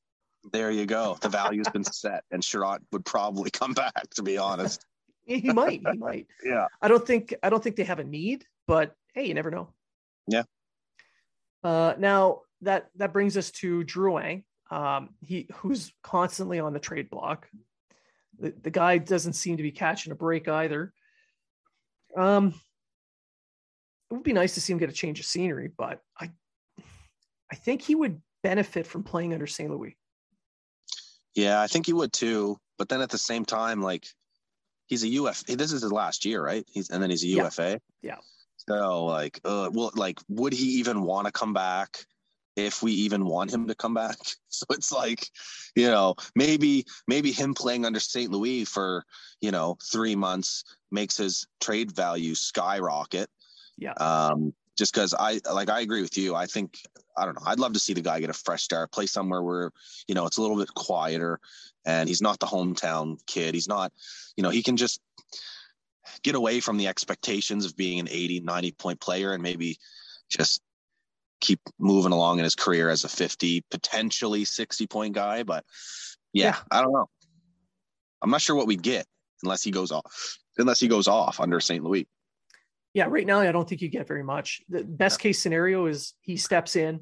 [0.52, 1.16] There you go.
[1.20, 4.10] The value's been set, and Chiarot would probably come back.
[4.16, 4.84] To be honest.
[5.28, 5.80] He might.
[5.80, 6.28] He might.
[6.44, 6.66] Yeah.
[6.80, 9.70] I don't think I don't think they have a need, but hey, you never know.
[10.28, 10.44] Yeah.
[11.64, 17.10] Uh, now that that brings us to Drouin, um, he who's constantly on the trade
[17.10, 17.48] block.
[18.38, 20.92] The, the guy doesn't seem to be catching a break either.
[22.16, 22.54] Um,
[24.10, 26.30] it would be nice to see him get a change of scenery, but I,
[27.50, 29.70] I think he would benefit from playing under St.
[29.70, 29.96] Louis.
[31.34, 32.58] Yeah, I think he would too.
[32.78, 34.06] But then at the same time, like
[34.86, 35.44] he's a UF.
[35.44, 36.64] This is his last year, right?
[36.72, 37.44] He's and then he's a Yeah.
[37.44, 37.80] UFA.
[38.02, 38.18] Yeah.
[38.56, 41.98] So like, uh, well, like, would he even want to come back?
[42.56, 44.16] If we even want him to come back,
[44.48, 45.28] so it's like,
[45.74, 48.30] you know, maybe maybe him playing under St.
[48.30, 49.04] Louis for
[49.42, 53.28] you know three months makes his trade value skyrocket.
[53.78, 53.92] Yeah.
[53.92, 56.34] Um, just because I like I agree with you.
[56.34, 56.78] I think
[57.16, 57.42] I don't know.
[57.46, 59.72] I'd love to see the guy get a fresh start, play somewhere where
[60.06, 61.40] you know it's a little bit quieter,
[61.84, 63.54] and he's not the hometown kid.
[63.54, 63.92] He's not,
[64.36, 65.00] you know, he can just
[66.22, 69.78] get away from the expectations of being an 80, 90 point player and maybe
[70.28, 70.60] just
[71.40, 75.42] keep moving along in his career as a 50, potentially 60 point guy.
[75.42, 75.64] But
[76.32, 76.56] yeah, Yeah.
[76.70, 77.08] I don't know.
[78.22, 79.06] I'm not sure what we'd get
[79.42, 81.84] unless he goes off, unless he goes off under St.
[81.84, 82.08] Louis.
[82.96, 84.62] Yeah, right now I don't think you get very much.
[84.70, 87.00] The best case scenario is he steps in,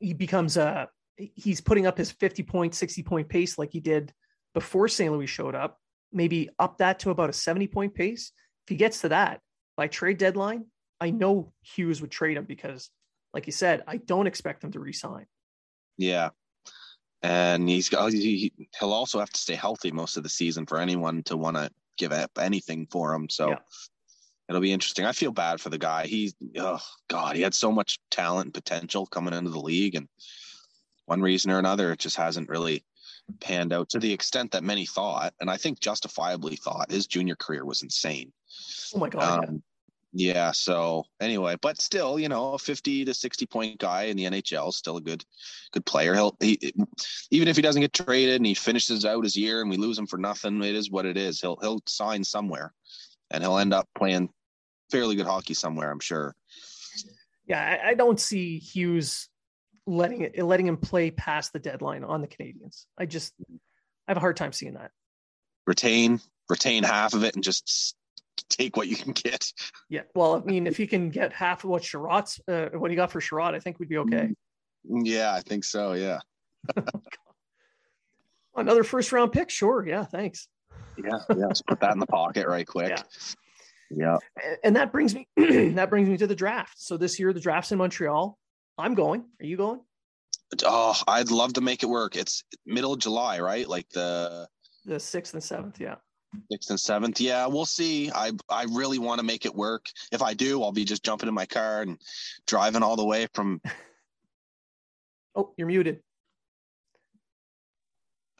[0.00, 4.12] he becomes a he's putting up his 50 point, 60 point pace like he did
[4.52, 5.12] before St.
[5.12, 5.78] Louis showed up,
[6.12, 8.32] maybe up that to about a 70 point pace.
[8.66, 9.42] If he gets to that
[9.76, 10.64] by trade deadline,
[11.00, 12.90] I know Hughes would trade him because,
[13.32, 15.26] like you said, I don't expect him to resign.
[15.98, 16.30] Yeah.
[17.22, 20.80] And he's got, he, he'll also have to stay healthy most of the season for
[20.80, 23.28] anyone to want to give up anything for him.
[23.28, 23.58] So Yeah.
[24.50, 25.06] It'll be interesting.
[25.06, 26.06] I feel bad for the guy.
[26.06, 29.94] He's, oh God, he had so much talent and potential coming into the league.
[29.94, 30.08] And
[31.06, 32.84] one reason or another, it just hasn't really
[33.40, 35.34] panned out to the extent that many thought.
[35.40, 38.32] And I think justifiably thought his junior career was insane.
[38.92, 39.20] Oh my God.
[39.22, 39.48] yeah.
[39.48, 39.62] Um,
[40.12, 40.50] yeah.
[40.50, 44.70] So anyway, but still, you know, a 50 to 60 point guy in the NHL
[44.70, 45.24] is still a good,
[45.70, 46.12] good player.
[46.12, 46.72] He'll, he,
[47.30, 49.96] even if he doesn't get traded and he finishes out his year and we lose
[49.96, 51.40] him for nothing, it is what it is.
[51.40, 52.74] He'll, he'll sign somewhere
[53.30, 54.28] and he'll end up playing
[54.90, 56.34] fairly good hockey somewhere, I'm sure.
[57.46, 59.28] Yeah, I, I don't see Hughes
[59.86, 62.84] letting it letting him play past the deadline on the Canadiens.
[62.98, 64.90] I just I have a hard time seeing that.
[65.66, 67.96] Retain, retain half of it and just
[68.48, 69.52] take what you can get.
[69.88, 70.02] Yeah.
[70.14, 73.10] Well, I mean, if he can get half of what Chiarot's uh, what he got
[73.10, 74.30] for Chiarot, I think we'd be okay.
[74.84, 75.92] Yeah, I think so.
[75.92, 76.18] Yeah.
[78.56, 79.86] Another first round pick, sure.
[79.86, 80.48] Yeah, thanks.
[80.98, 81.18] Yeah.
[81.30, 81.46] Yeah.
[81.46, 82.90] Let's put that in the pocket right quick.
[82.90, 83.02] Yeah.
[83.90, 84.18] Yeah.
[84.62, 86.74] And that brings me that brings me to the draft.
[86.80, 88.38] So this year the draft's in Montreal.
[88.78, 89.24] I'm going.
[89.40, 89.80] Are you going?
[90.64, 92.16] Oh, I'd love to make it work.
[92.16, 93.68] It's middle of July, right?
[93.68, 94.48] Like the
[94.84, 95.80] The sixth and seventh.
[95.80, 95.96] Yeah.
[96.50, 97.20] sixth and seventh.
[97.20, 98.10] Yeah, we'll see.
[98.14, 99.86] I I really want to make it work.
[100.12, 102.00] If I do, I'll be just jumping in my car and
[102.46, 103.60] driving all the way from
[105.36, 106.00] Oh, you're muted.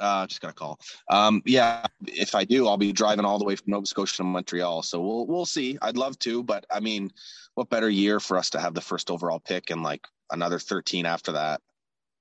[0.01, 0.80] Uh just got a call.
[1.09, 4.24] Um yeah, if I do, I'll be driving all the way from Nova Scotia to
[4.24, 4.82] Montreal.
[4.82, 5.78] So we'll we'll see.
[5.82, 7.11] I'd love to, but I mean,
[7.55, 11.07] what better year for us to have the first overall pick and like another 13
[11.07, 11.61] after that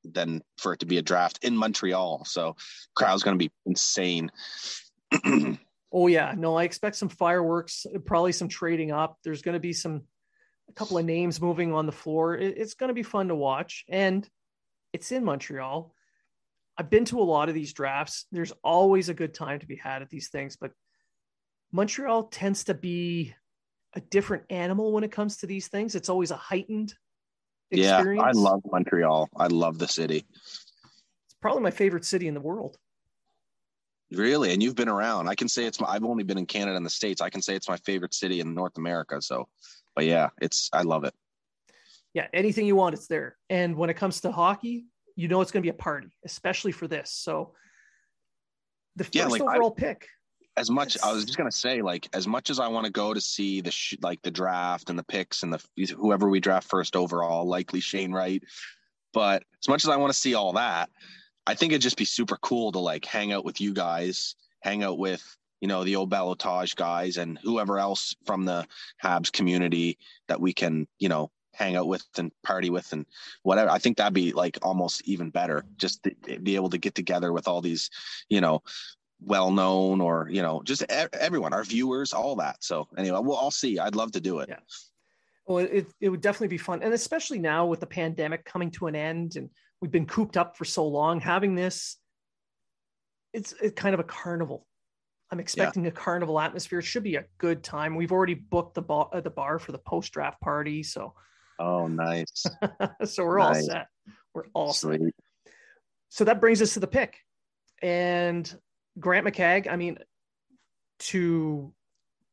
[0.04, 2.24] than for it to be a draft in Montreal.
[2.26, 2.56] So
[2.96, 4.32] crowd's going to be insane.
[5.92, 9.18] Oh yeah, no, I expect some fireworks, probably some trading up.
[9.24, 10.04] There's going to be some
[10.70, 12.36] a couple of names moving on the floor.
[12.38, 14.28] It- it's going to be fun to watch, and
[14.94, 15.92] it's in Montreal.
[16.80, 18.26] I've been to a lot of these drafts.
[18.32, 20.72] There's always a good time to be had at these things, but
[21.74, 23.36] Montreal tends to be
[23.94, 25.94] a different animal when it comes to these things.
[25.94, 26.94] It's always a heightened
[27.70, 28.26] yeah, experience.
[28.26, 29.28] I love Montreal.
[29.36, 30.26] I love the city.
[31.26, 32.78] It's probably my favorite city in the world.
[34.12, 34.54] Really?
[34.54, 35.28] And you've been around.
[35.28, 37.20] I can say it's my I've only been in Canada and the States.
[37.20, 39.22] I can say it's my favorite city in North America.
[39.22, 39.50] So
[39.96, 41.14] but yeah, it's I love it.
[42.14, 43.38] yeah, anything you want, it's there.
[43.50, 46.72] And when it comes to hockey, you know it's going to be a party, especially
[46.72, 47.12] for this.
[47.12, 47.54] So
[48.96, 50.08] the first Yeah, like, I- overall pick.
[50.58, 53.14] As much I was just gonna say, like, as much as I want to go
[53.14, 55.64] to see the sh- like the draft and the picks and the
[55.96, 58.44] whoever we draft first overall, likely Shane Wright,
[59.14, 60.90] but as much as I want to see all that,
[61.48, 64.84] I think it'd just be super cool to like hang out with you guys, hang
[64.84, 65.24] out with
[65.62, 68.68] you know the old Balotage guys and whoever else from the
[69.02, 69.98] Habs community
[70.28, 73.06] that we can you know hang out with and party with and
[73.44, 73.70] whatever.
[73.70, 77.34] I think that'd be like almost even better, just to be able to get together
[77.34, 77.90] with all these
[78.30, 78.64] you know
[79.22, 82.64] well known or you know just everyone our viewers all that.
[82.64, 83.78] So anyway we'll all see.
[83.78, 84.50] I'd love to do it.
[84.50, 84.60] Yeah.
[85.46, 86.82] Well it, it would definitely be fun.
[86.82, 89.50] And especially now with the pandemic coming to an end and
[89.82, 91.98] we've been cooped up for so long having this
[93.34, 94.66] it's, it's kind of a carnival.
[95.32, 95.90] I'm expecting yeah.
[95.90, 96.80] a carnival atmosphere.
[96.80, 97.96] It should be a good time.
[97.96, 100.82] We've already booked the bar uh, the bar for the post draft party.
[100.82, 101.14] So
[101.60, 102.46] oh nice
[103.06, 103.58] so we're nice.
[103.58, 103.88] all set
[104.34, 105.02] we're all Sweet.
[105.02, 105.54] set
[106.10, 107.18] so that brings us to the pick
[107.82, 108.60] and
[109.00, 109.98] Grant McCagg, I mean,
[111.00, 111.74] to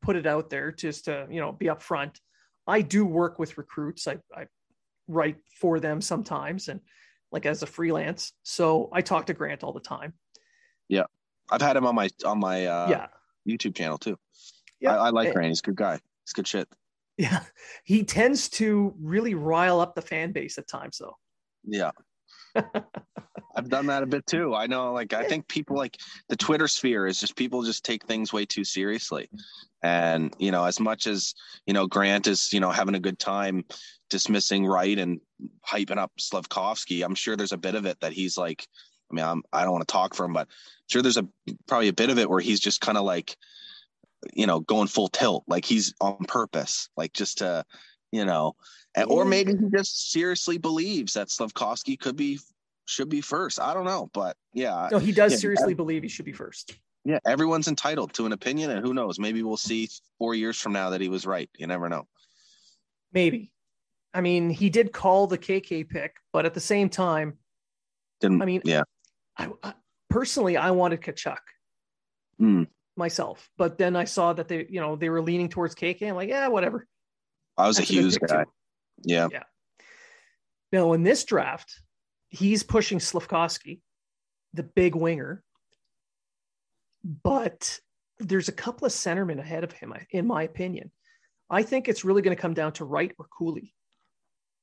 [0.01, 2.19] put it out there, just to you know be upfront,
[2.65, 4.07] I do work with Recrutes.
[4.07, 4.45] I, I
[5.07, 6.81] write for them sometimes, and
[7.31, 8.33] like as a freelance.
[8.43, 10.13] So I talk to Grant all the time.
[10.89, 11.05] Yeah,
[11.49, 13.07] I've had him on my on my uh, yeah
[13.47, 14.17] YouTube channel too.
[14.79, 15.49] Yeah, I, I like Grant.
[15.49, 15.99] He's a good guy.
[16.25, 16.67] He's good shit.
[17.17, 17.41] Yeah,
[17.83, 21.15] he tends to really rile up the fan base at times, though.
[21.63, 21.91] Yeah,
[23.55, 24.55] I've done that a bit too.
[24.55, 25.97] I know, like, I think people like
[26.29, 29.29] the Twitter sphere is just people just take things way too seriously.
[29.83, 31.33] And, you know, as much as,
[31.65, 33.65] you know, Grant is, you know, having a good time
[34.09, 35.19] dismissing Wright and
[35.67, 38.67] hyping up Slafkovsky, I'm sure there's a bit of it that he's like,
[39.11, 41.27] I mean, I'm, I don't want to talk for him, but I'm sure there's a
[41.67, 43.35] probably a bit of it where he's just kind of like,
[44.33, 47.63] you know, going full tilt, like he's on purpose, like just to,
[48.11, 48.55] you know,
[48.95, 52.39] and, or maybe he just seriously believes that Slafkovsky could be
[52.85, 53.59] should be first.
[53.59, 54.89] I don't know, but yeah.
[54.91, 56.75] No, he does yeah, seriously believe he should be first.
[57.05, 59.19] Yeah, everyone's entitled to an opinion, and who knows?
[59.19, 61.49] Maybe we'll see four years from now that he was right.
[61.57, 62.07] You never know.
[63.13, 63.51] Maybe.
[64.13, 67.37] I mean, he did call the KK pick, but at the same time,
[68.19, 68.41] didn't.
[68.41, 68.83] I mean, yeah.
[69.37, 69.73] I, I
[70.09, 71.37] personally, I wanted Tkachuk
[72.39, 72.67] mm.
[72.97, 76.09] Myself, but then I saw that they, you know, they were leaning towards KK.
[76.09, 76.87] I'm like, yeah, whatever.
[77.57, 78.43] I was That's a Hughes guy.
[78.43, 78.49] Too.
[79.03, 79.27] Yeah.
[79.31, 79.43] Yeah.
[80.71, 81.81] Now in this draft,
[82.29, 83.81] he's pushing Slafkovsky,
[84.53, 85.43] the big winger,
[87.03, 87.79] but
[88.19, 90.91] there's a couple of centermen ahead of him, in my opinion.
[91.49, 93.73] I think it's really going to come down to Wright or Cooley.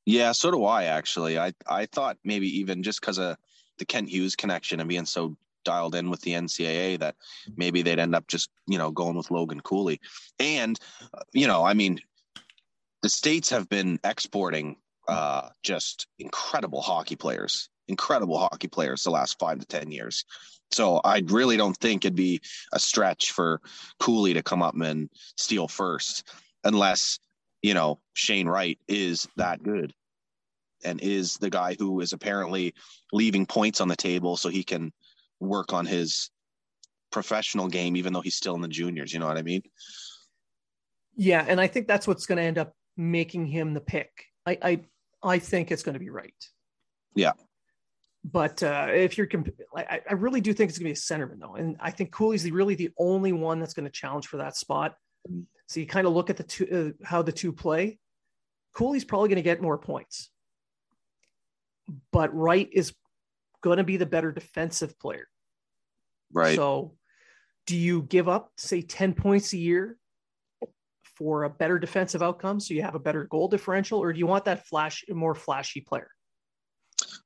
[0.07, 1.39] Yeah, so do I actually.
[1.39, 3.37] I I thought maybe even just because of
[3.78, 7.16] the Kent Hughes connection and being so dialed in with the NCAA that
[7.56, 10.00] maybe they'd end up just you know going with Logan Cooley.
[10.38, 10.78] And
[11.12, 12.00] uh, you know, I mean,
[13.02, 14.76] the states have been exporting
[15.08, 20.24] uh, just incredible hockey players, incredible hockey players the last five to ten years.
[20.70, 22.40] So I really don't think it'd be
[22.72, 23.60] a stretch for
[24.00, 26.28] Cooley to come up and steal first,
[26.64, 27.18] unless
[27.62, 29.94] you know Shane Wright is that good
[30.84, 32.74] and is the guy who is apparently
[33.12, 34.92] leaving points on the table so he can
[35.45, 36.30] work on his
[37.11, 39.62] professional game even though he's still in the juniors you know what i mean
[41.16, 44.11] yeah and i think that's what's going to end up making him the pick.
[44.47, 44.80] I I,
[45.22, 46.32] I think it's going to be Wright.
[47.14, 47.32] Yeah.
[48.24, 51.26] But uh, if you're, comp- I, I really do think it's going to be a
[51.26, 54.28] centerman though, and I think Cooley's the, really the only one that's going to challenge
[54.28, 54.95] for that spot.
[55.66, 57.99] So you kind of look at the two, uh, how the two play.
[58.74, 60.30] Cooley's probably going to get more points,
[62.12, 62.95] but Wright is
[63.62, 65.28] going to be the better defensive player.
[66.35, 66.57] Right.
[66.57, 66.93] So,
[67.66, 69.97] do you give up say ten points a year
[71.16, 74.26] for a better defensive outcome so you have a better goal differential or do you
[74.26, 76.11] want that flash more flashy player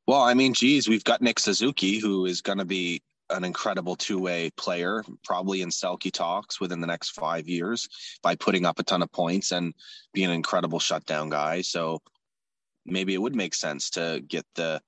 [0.07, 3.95] well i mean geez we've got nick suzuki who is going to be an incredible
[3.95, 7.89] two-way player probably in selke talks within the next five years
[8.23, 9.73] by putting up a ton of points and
[10.13, 11.99] being an incredible shutdown guy so
[12.85, 14.81] maybe it would make sense to get the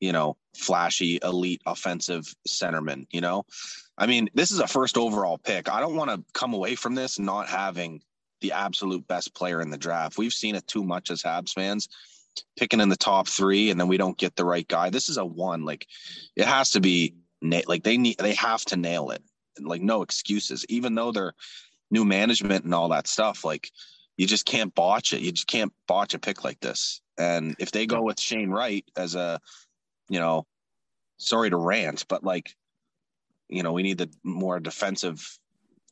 [0.00, 3.44] you know flashy elite offensive centerman you know
[3.98, 6.94] i mean this is a first overall pick i don't want to come away from
[6.94, 8.00] this not having
[8.44, 10.18] the absolute best player in the draft.
[10.18, 11.88] We've seen it too much as Habs fans,
[12.58, 14.90] picking in the top three, and then we don't get the right guy.
[14.90, 15.64] This is a one.
[15.64, 15.86] Like
[16.36, 19.22] it has to be like they need they have to nail it.
[19.58, 20.66] Like no excuses.
[20.68, 21.32] Even though they're
[21.90, 23.70] new management and all that stuff, like
[24.18, 25.22] you just can't botch it.
[25.22, 27.00] You just can't botch a pick like this.
[27.16, 29.40] And if they go with Shane Wright as a,
[30.08, 30.46] you know,
[31.18, 32.54] sorry to rant, but like,
[33.48, 35.38] you know, we need the more defensive,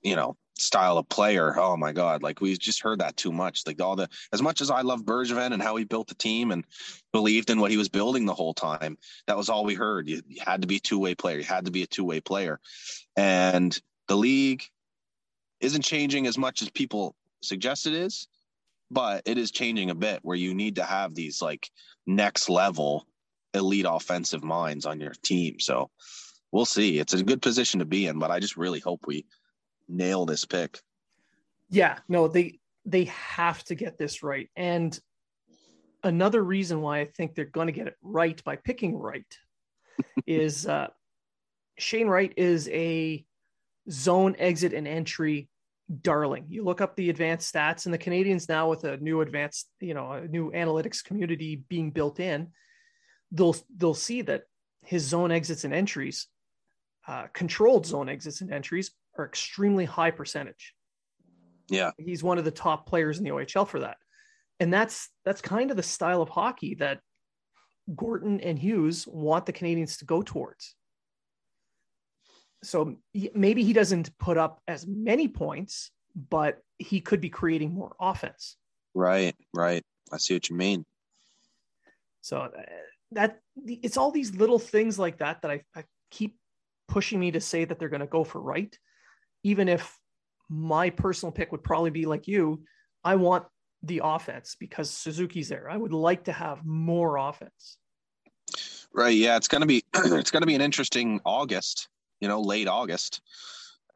[0.03, 1.59] you know, style of player.
[1.59, 2.23] Oh my God.
[2.23, 3.63] Like we just heard that too much.
[3.67, 6.51] Like all the, as much as I love Bergevin and how he built the team
[6.51, 6.65] and
[7.13, 10.09] believed in what he was building the whole time, that was all we heard.
[10.09, 11.39] You, you had to be a two way player.
[11.39, 12.61] You had to be a two way player.
[13.17, 13.77] And
[14.09, 14.63] the league
[15.61, 18.29] isn't changing as much as people suggest it is,
[18.91, 21.71] but it is changing a bit where you need to have these like
[22.07, 23.07] next level
[23.55, 25.61] elite offensive minds on your team.
[25.61, 25.91] So
[26.51, 26.99] we'll see.
[26.99, 29.27] It's a good position to be in, but I just really hope we
[29.89, 30.81] nail this pick.
[31.71, 34.51] Yeah, no, they they have to get this right.
[34.57, 34.99] And
[36.03, 39.39] another reason why I think they're going to get it right by picking right
[40.27, 40.89] is uh,
[41.79, 43.25] Shane Wright is a
[43.91, 45.49] zone exit and entry
[46.01, 46.47] darling.
[46.49, 49.95] You look up the advanced stats, and the Canadiens now with a new advanced, you
[49.95, 52.49] know, a new analytics community being built in,
[53.33, 54.45] they'll they'll see that
[54.83, 56.29] his zone exits and entries,
[57.09, 60.75] uh, controlled zone exits and entries, are extremely high percentage.
[61.69, 63.97] Yeah, he's one of the top players in the OHL for that,
[64.61, 67.01] and that's that's kind of the style of hockey that
[67.95, 70.77] Gorton and Hughes want the Canadiens to go towards
[72.63, 72.97] so
[73.35, 75.91] maybe he doesn't put up as many points,
[76.31, 78.57] but he could be creating more offense.
[78.95, 79.83] Right, right.
[80.13, 80.85] I see what you mean.
[82.21, 82.51] So uh,
[83.15, 86.37] that it's all these little things like that that I, I keep
[86.89, 88.77] pushing me to say that they're going to go for Wright,
[89.43, 89.99] even if
[90.49, 92.65] my personal pick would probably be like you.
[93.05, 93.47] I want
[93.83, 95.69] the offense because Suzuki's there.
[95.69, 97.79] I would like to have more offense.
[98.95, 99.17] Right.
[99.17, 101.89] Yeah, it's gonna be it's gonna be an interesting August
[102.23, 103.21] you know, late August,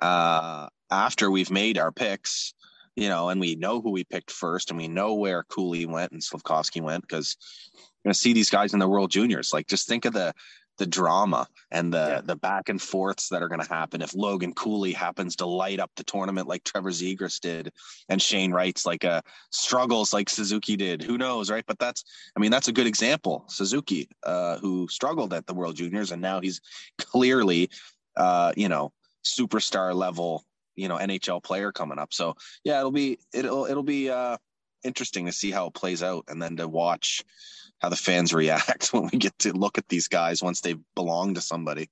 [0.01, 2.53] uh, after we've made our picks,
[2.97, 6.13] you know, and we know who we picked first and we know where Cooley went
[6.13, 7.37] and Slafkovsky went because
[7.75, 9.53] you're going to see these guys in the World Juniors.
[9.53, 10.35] Like, just think of the,
[10.79, 12.21] the drama and the yeah.
[12.21, 15.81] the back and forths that are going to happen if Logan Cooley happens to light
[15.81, 17.73] up the tournament like Trevor Zegras did,
[18.11, 21.03] and Shane Wright's like a struggles like Suzuki did.
[21.03, 21.65] Who knows, right?
[21.67, 22.05] But that's
[22.37, 23.45] I mean that's a good example.
[23.49, 26.61] Suzuki, uh, who struggled at the World Juniors, and now he's
[26.99, 27.71] clearly
[28.17, 28.93] uh, you know,
[29.25, 30.45] superstar level,
[30.77, 32.13] you know, NHL player coming up.
[32.13, 34.37] So yeah, it'll be it'll it'll be uh,
[34.85, 37.25] interesting to see how it plays out, and then to watch
[37.81, 41.35] how the fans react when we get to look at these guys once they belong
[41.35, 41.91] to somebody.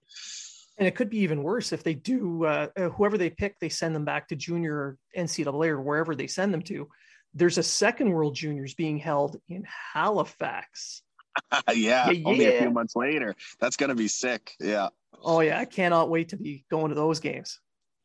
[0.77, 2.45] And it could be even worse if they do.
[2.45, 6.15] Uh, uh whoever they pick, they send them back to junior or NCAA or wherever
[6.15, 6.89] they send them to.
[7.33, 11.03] There's a second World Juniors being held in Halifax.
[11.75, 13.35] yeah, yeah, only a few months later.
[13.61, 14.53] That's gonna be sick.
[14.61, 14.89] Yeah.
[15.23, 17.61] Oh yeah, I cannot wait to be going to those games.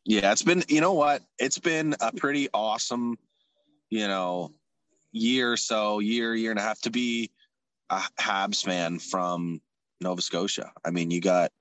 [0.10, 1.22] Yeah, it's been you know what?
[1.38, 3.20] It's been a pretty awesome,
[3.92, 4.52] you know,
[5.12, 7.30] year or so, year, year and a half to be
[7.92, 9.62] a Habs fan from
[10.02, 10.72] Nova Scotia.
[10.84, 11.52] I mean, you got,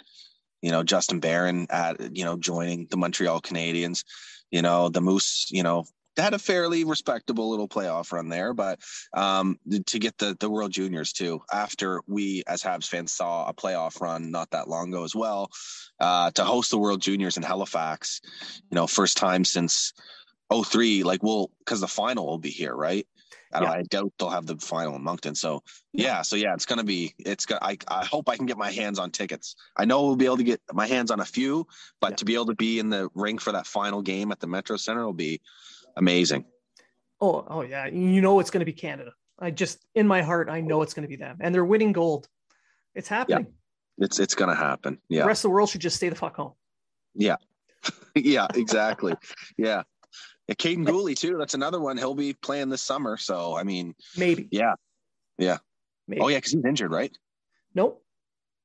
[0.63, 4.03] you know, Justin Barron at you know joining the Montreal Canadiens.
[4.51, 5.85] You know, the Moose, you know,
[6.19, 8.81] had a fairly respectable little playoff run there, but
[9.15, 13.55] um, to get the the World Juniors too, after we as Habs fans saw a
[13.55, 15.51] playoff run not that long ago as well,
[16.01, 18.21] uh, to host the World Juniors in Halifax,
[18.71, 19.93] you know, first time since
[20.53, 23.07] 03, like we'll because the final will be here, right?
[23.53, 23.71] I, yeah.
[23.71, 25.35] I doubt they'll have the final in Moncton.
[25.35, 25.63] So
[25.93, 28.71] yeah, so yeah, it's gonna be it's gonna I, I hope I can get my
[28.71, 29.57] hands on tickets.
[29.77, 31.67] I know we'll be able to get my hands on a few,
[32.01, 32.17] but yeah.
[32.17, 34.77] to be able to be in the rink for that final game at the Metro
[34.77, 35.41] Center will be
[35.99, 36.45] amazing.
[37.21, 37.87] Oh, oh yeah.
[37.87, 39.13] You know it's going to be Canada.
[39.39, 41.93] I just in my heart I know it's going to be them, and they're winning
[41.93, 42.29] gold.
[42.95, 43.47] It's happening.
[43.99, 44.05] Yeah.
[44.05, 44.99] It's it's going to happen.
[45.09, 45.23] Yeah.
[45.23, 46.53] The rest of the world should just stay the fuck home.
[47.15, 47.37] Yeah.
[48.15, 48.47] yeah.
[48.55, 49.15] Exactly.
[49.57, 49.83] yeah.
[50.49, 50.55] yeah.
[50.55, 51.37] Kaiden Guhle too.
[51.39, 51.99] That's another one.
[51.99, 53.17] He'll be playing this summer.
[53.17, 54.49] So I mean, maybe.
[54.51, 54.75] Yeah.
[55.37, 55.59] Yeah.
[56.07, 56.23] Maybe.
[56.23, 57.17] Oh yeah, because he's injured, right?
[57.75, 58.03] Nope.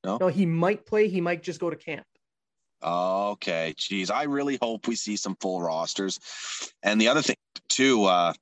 [0.03, 0.17] No.
[0.17, 1.07] No, he might play.
[1.07, 2.05] He might just go to camp.
[2.83, 6.19] Okay, geez, I really hope we see some full rosters.
[6.83, 7.37] And the other thing
[7.69, 8.33] too, uh,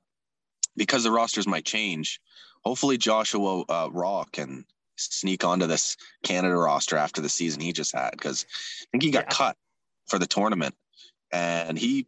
[0.76, 2.20] because the rosters might change,
[2.64, 4.64] hopefully Joshua uh, Roy can
[4.96, 8.46] sneak onto this Canada roster after the season he just had because
[8.82, 9.36] I think he got yeah.
[9.36, 9.56] cut
[10.08, 10.74] for the tournament,
[11.32, 12.06] and he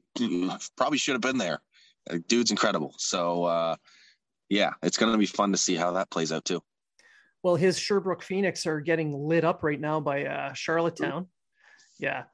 [0.76, 1.60] probably should have been there.
[2.26, 2.94] Dude's incredible.
[2.98, 3.76] So uh,
[4.48, 6.62] yeah, it's going to be fun to see how that plays out too.
[7.42, 11.26] Well, his Sherbrooke Phoenix are getting lit up right now by uh, Charlottetown.
[11.98, 12.24] Yeah.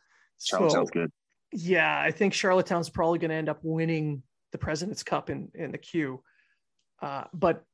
[0.42, 1.10] Charlotte so, good.
[1.52, 5.72] Yeah, I think Charlottetown's probably going to end up winning the President's Cup in in
[5.72, 6.22] the queue.
[7.02, 7.64] Uh, but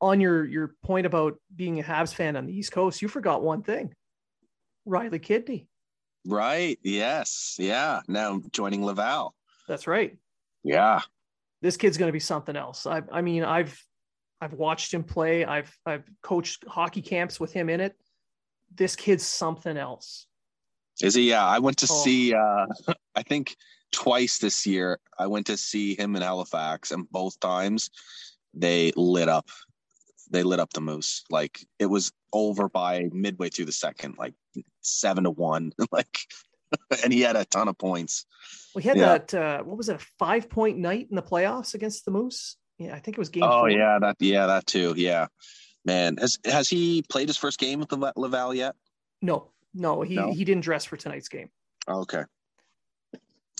[0.00, 3.42] on your your point about being a Habs fan on the East Coast, you forgot
[3.42, 3.94] one thing:
[4.84, 5.68] Riley Kidney.
[6.26, 6.78] Right.
[6.82, 7.56] Yes.
[7.58, 8.00] Yeah.
[8.06, 9.34] Now joining Laval.
[9.66, 10.16] That's right.
[10.62, 11.00] Yeah.
[11.62, 12.86] This kid's going to be something else.
[12.86, 13.82] I, I mean, I've
[14.40, 15.44] I've watched him play.
[15.44, 17.94] I've I've coached hockey camps with him in it.
[18.74, 20.26] This kid's something else.
[21.02, 21.30] Is he?
[21.30, 22.02] Yeah, I went to oh.
[22.04, 22.34] see.
[22.34, 22.66] uh
[23.14, 23.56] I think
[23.92, 24.98] twice this year.
[25.18, 27.90] I went to see him in Halifax, and both times
[28.54, 29.48] they lit up.
[30.30, 31.24] They lit up the Moose.
[31.30, 34.34] Like it was over by midway through the second, like
[34.80, 35.72] seven to one.
[35.92, 36.18] Like,
[37.02, 38.26] and he had a ton of points.
[38.76, 39.18] We had yeah.
[39.18, 39.34] that.
[39.34, 39.96] Uh, what was it?
[39.96, 42.56] A five point night in the playoffs against the Moose.
[42.78, 43.42] Yeah, I think it was game.
[43.42, 43.70] Oh four.
[43.70, 44.94] yeah, that yeah that too.
[44.96, 45.26] Yeah,
[45.84, 48.76] man, has has he played his first game with the Laval yet?
[49.20, 50.32] No, no, he no?
[50.32, 51.50] he didn't dress for tonight's game.
[51.88, 52.24] Okay.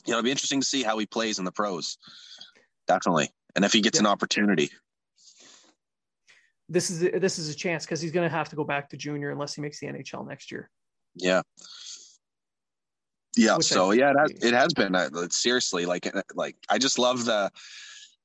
[0.06, 1.98] Yeah, it'll be interesting to see how he plays in the pros.
[2.86, 4.02] Definitely, and if he gets yeah.
[4.02, 4.70] an opportunity.
[6.68, 8.96] This is this is a chance because he's going to have to go back to
[8.96, 10.70] junior unless he makes the NHL next year.
[11.14, 11.42] Yeah.
[13.36, 13.58] Yeah.
[13.58, 17.24] So yeah, it has, it has been uh, seriously like uh, like I just love
[17.24, 17.50] the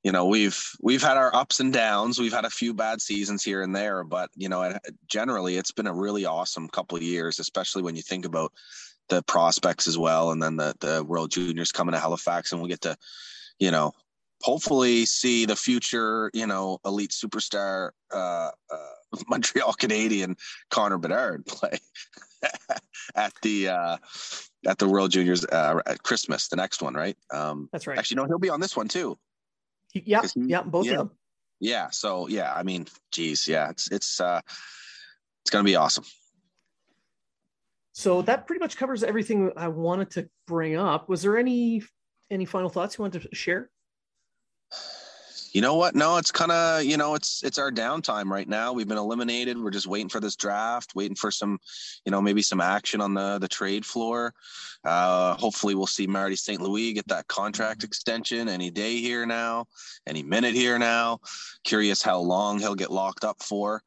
[0.06, 2.20] you know we've we've had our ups and downs.
[2.20, 4.78] We've had a few bad seasons here and there but you know
[5.08, 8.52] generally it's been a really awesome couple of years especially when you think about
[9.08, 10.30] the prospects as well.
[10.30, 12.96] And then the the world juniors coming to halifax and we get to
[13.58, 13.90] you know
[14.42, 20.36] hopefully see the future you know elite superstar uh, uh montreal canadian
[20.70, 21.78] connor bedard play
[23.16, 23.96] at the uh
[24.66, 27.16] at the world juniors uh at christmas the next one right?
[27.32, 27.98] Um that's right.
[27.98, 29.16] actually no he'll be on this one too
[30.04, 30.92] yeah, yeah, both yeah.
[30.92, 31.10] of them.
[31.60, 31.90] Yeah.
[31.90, 34.40] So yeah, I mean, geez, yeah, it's it's uh
[35.42, 36.04] it's gonna be awesome.
[37.92, 41.08] So that pretty much covers everything I wanted to bring up.
[41.08, 41.82] Was there any
[42.30, 43.70] any final thoughts you wanted to share?
[45.56, 45.94] You know what?
[45.94, 48.74] No, it's kind of you know it's it's our downtime right now.
[48.74, 49.56] We've been eliminated.
[49.56, 51.58] We're just waiting for this draft, waiting for some,
[52.04, 54.34] you know, maybe some action on the the trade floor.
[54.84, 56.60] Uh, hopefully, we'll see Marty St.
[56.60, 59.64] Louis get that contract extension any day here now,
[60.06, 61.20] any minute here now.
[61.64, 63.82] Curious how long he'll get locked up for.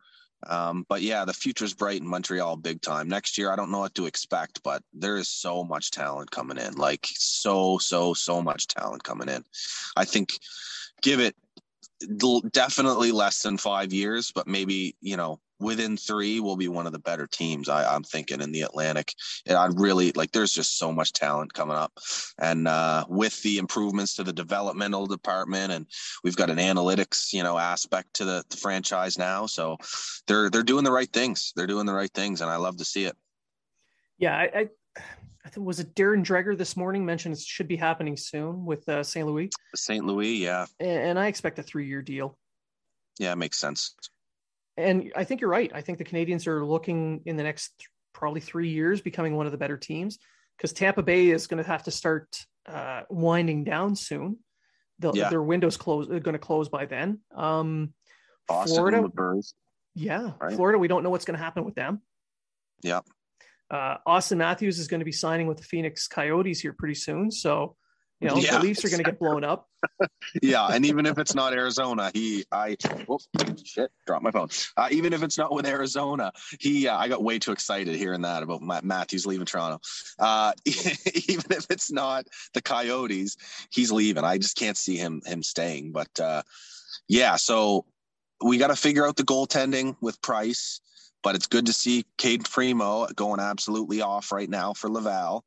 [0.47, 3.07] Um, but yeah, the future's bright in Montreal big time.
[3.07, 6.57] Next year, I don't know what to expect, but there is so much talent coming
[6.57, 6.73] in.
[6.77, 9.43] Like so, so, so much talent coming in.
[9.95, 10.31] I think
[11.01, 11.35] give it
[12.51, 16.93] definitely less than five years, but maybe you know within three we'll be one of
[16.93, 17.69] the better teams.
[17.69, 19.13] I, am thinking in the Atlantic,
[19.45, 20.31] and I really like.
[20.31, 21.91] There's just so much talent coming up,
[22.37, 25.85] and uh, with the improvements to the developmental department, and
[26.23, 29.45] we've got an analytics you know aspect to the, the franchise now.
[29.45, 29.77] So
[30.27, 31.53] they're they're doing the right things.
[31.55, 33.15] They're doing the right things, and I love to see it.
[34.17, 34.69] Yeah, I,
[35.45, 38.87] I think was it Darren Dreger this morning mentioned it should be happening soon with
[38.89, 39.25] uh, St.
[39.25, 39.49] Louis.
[39.75, 40.05] St.
[40.05, 40.65] Louis, yeah.
[40.79, 42.37] And, and I expect a three-year deal.
[43.17, 43.95] Yeah, it makes sense.
[44.77, 45.71] And I think you're right.
[45.73, 49.45] I think the Canadiens are looking in the next th- probably three years becoming one
[49.45, 50.19] of the better teams
[50.57, 54.37] because Tampa Bay is going to have to start uh, winding down soon.
[55.01, 55.29] Yeah.
[55.29, 57.19] Their window's close are going to close by then.
[57.33, 57.93] Um,
[58.47, 59.41] Boston, Florida,
[59.95, 60.55] yeah, right?
[60.55, 60.77] Florida.
[60.77, 62.01] We don't know what's going to happen with them.
[62.81, 63.01] Yeah.
[63.71, 67.31] Uh, Auston Matthews is going to be signing with the Phoenix Coyotes here pretty soon.
[67.31, 67.75] So,
[68.19, 68.57] you know, yeah.
[68.57, 69.69] the Leafs are going to get blown up.
[70.43, 72.75] yeah, and even if it's not Arizona, he I
[73.07, 73.29] whoops,
[73.63, 74.49] shit, dropped my phone.
[74.75, 78.23] Uh, even if it's not with Arizona, he uh, I got way too excited hearing
[78.23, 79.79] that about Matthews leaving Toronto.
[80.17, 83.37] Uh, even if it's not the Coyotes,
[83.71, 84.25] he's leaving.
[84.25, 85.93] I just can't see him him staying.
[85.93, 86.41] But uh,
[87.07, 87.85] yeah, so
[88.43, 90.81] we got to figure out the goaltending with Price
[91.23, 95.43] but it's good to see Cade Primeau going absolutely off right now for Laval.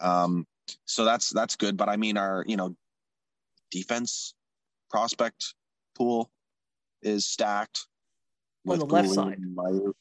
[0.00, 0.46] Um,
[0.84, 1.76] so that's that's good.
[1.76, 2.74] But I mean, our you know
[3.70, 4.34] defense
[4.90, 5.54] prospect
[5.94, 6.30] pool
[7.02, 7.86] is stacked
[8.66, 9.38] on the left side.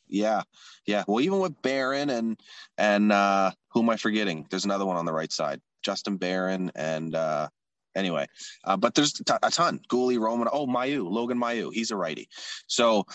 [0.08, 0.42] Yeah,
[0.86, 1.04] yeah.
[1.08, 2.40] Well, even with Barron and
[2.78, 4.48] and uh, who am I forgetting?
[4.50, 7.16] There's another one on the right side, Justin Barron and.
[7.16, 7.50] Uh,
[7.96, 8.28] anyway,
[8.64, 9.80] uh, but there's a ton.
[9.88, 11.72] Guhle, Roman, oh Mailloux, Logan Mailloux.
[11.72, 12.28] he's a righty.
[12.66, 13.06] So,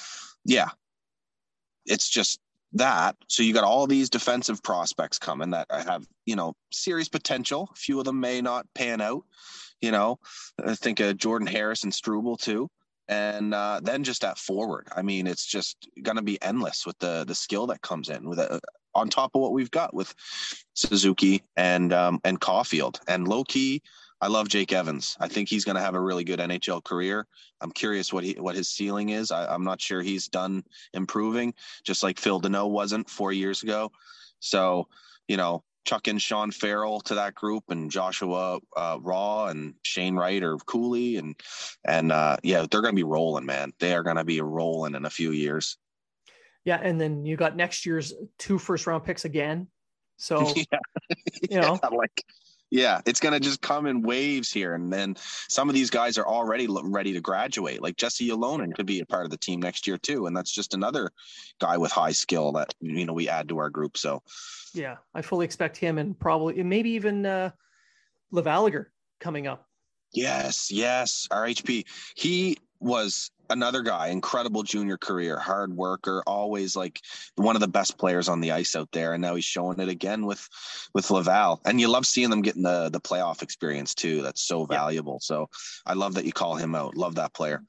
[0.45, 0.69] yeah,
[1.89, 2.41] it's just
[2.75, 3.17] that.
[3.29, 7.71] So you got all these defensive prospects coming that have, you know, serious potential.
[7.73, 9.25] A few of them may not pan out.
[9.81, 10.19] You know,
[10.65, 12.69] I think of Jordan Harris and Struble too.
[13.09, 16.99] And uh, then just at forward, I mean, it's just going to be endless with
[16.99, 18.59] the the skill that comes in with a, uh,
[18.95, 20.15] on top of what we've got with
[20.75, 23.83] Suzuki and um, and Caufield and low key.
[24.21, 25.17] I love Jake Evans.
[25.21, 27.27] I think he's going to have a really good NHL career.
[27.61, 29.31] I'm curious what he what his ceiling is.
[29.31, 31.55] I, am not sure he's done improving,
[31.85, 33.93] just like Phil Danault wasn't four years ago.
[34.41, 34.89] So,
[35.29, 40.17] you know, chuck in Sean Farrell to that group and Joshua uh, Roy and Shane
[40.17, 41.35] Wright or Cooley and
[41.87, 43.73] and uh, yeah, they're going to be rolling, man.
[43.79, 45.79] They are going to be rolling in a few years.
[46.65, 49.69] Yeah, and then you got next year's two first round picks again.
[50.21, 50.65] So yeah.
[51.49, 52.25] you know, yeah, like
[52.71, 54.75] yeah, it's going to just come in waves here.
[54.75, 55.17] And then
[55.49, 57.83] some of these guys are already ready to graduate.
[57.83, 60.27] Like Jesse Ylönen could be a part of the team next year, too.
[60.27, 61.11] And that's just another
[61.61, 63.97] guy with high skill that, you know, we add to our group.
[63.97, 64.23] So,
[64.75, 67.51] yeah, I fully expect him and probably maybe even uh,
[68.33, 68.87] LaValliere
[69.21, 69.67] coming up.
[70.13, 71.85] Yes, yes, RHP.
[72.15, 77.01] He was another guy, incredible junior career, hard worker, always like
[77.37, 79.15] one of the best players on the ice out there.
[79.15, 80.47] And now he's showing it again with
[80.95, 81.61] with Laval.
[81.65, 84.23] And you love seeing them getting the the playoff experience too.
[84.23, 85.19] That's so valuable.
[85.21, 85.49] So
[85.87, 86.97] I love that you call him out.
[86.97, 87.63] Love that player.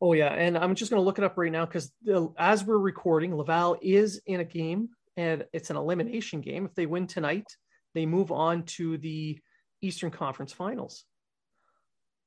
[0.00, 1.90] Oh yeah, and I'm just going to look it up right now because
[2.36, 6.66] as we're recording, Laval is in a game and it's an elimination game.
[6.66, 7.46] If they win tonight,
[7.94, 9.38] they move on to the
[9.80, 11.04] Eastern Conference Finals.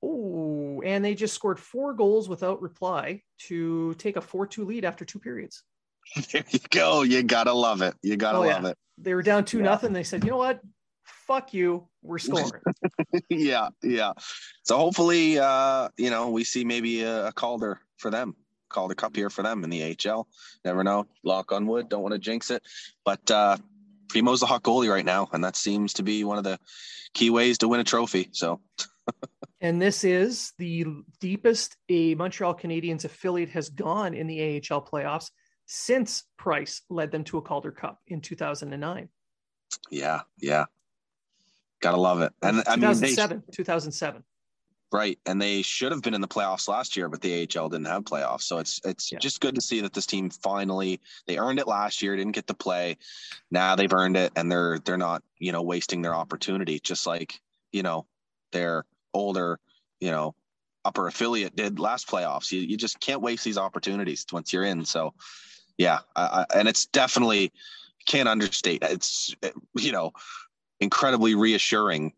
[0.03, 4.85] Oh, and they just scored four goals without reply to take a 4 2 lead
[4.85, 5.63] after two periods.
[6.31, 7.01] There you go.
[7.01, 7.93] You got to love it.
[8.01, 8.69] You got to oh, love yeah.
[8.69, 8.77] it.
[8.97, 9.63] They were down 2 yeah.
[9.63, 9.91] nothing.
[9.91, 10.61] They said, you know what?
[11.27, 12.61] fuck you, we're scoring.
[13.29, 14.13] yeah, yeah.
[14.63, 18.35] So hopefully, uh, you know, we see maybe a, a Calder for them,
[18.69, 20.25] Calder Cup here for them in the HL.
[20.63, 21.05] Never know.
[21.23, 21.89] Lock on wood.
[21.89, 22.63] Don't want to jinx it,
[23.03, 23.57] but uh,
[24.07, 26.57] Primeau's the hot goalie right now, and that seems to be one of the
[27.13, 28.29] key ways to win a trophy.
[28.31, 28.61] So.
[29.61, 30.85] And this is the
[31.19, 35.29] deepest a Montreal Canadiens affiliate has gone in the AHL playoffs
[35.65, 39.09] since Price led them to a Calder Cup in 2009.
[39.91, 40.65] Yeah, yeah.
[41.81, 42.33] Gotta love it.
[42.41, 44.23] And I mean, 2007, 2007.
[44.89, 47.87] Right, and they should have been in the playoffs last year, but the AHL didn't
[47.87, 48.43] have playoffs.
[48.43, 49.19] So it's it's yeah.
[49.19, 52.47] just good to see that this team finally they earned it last year, didn't get
[52.47, 52.97] to play.
[53.51, 57.41] Now they've earned it, and they're they're not you know wasting their opportunity, just like
[57.73, 58.05] you know
[58.53, 58.85] their
[59.17, 59.59] older
[59.99, 60.35] you know
[60.87, 62.51] upper affiliate did last playoffs.
[62.51, 64.85] You you just can't waste these opportunities once you're in.
[64.85, 65.13] So
[65.77, 67.51] yeah, and it's definitely
[68.05, 68.81] can't understate.
[68.81, 69.35] It's
[69.75, 70.13] you know
[70.79, 72.13] incredibly reassuring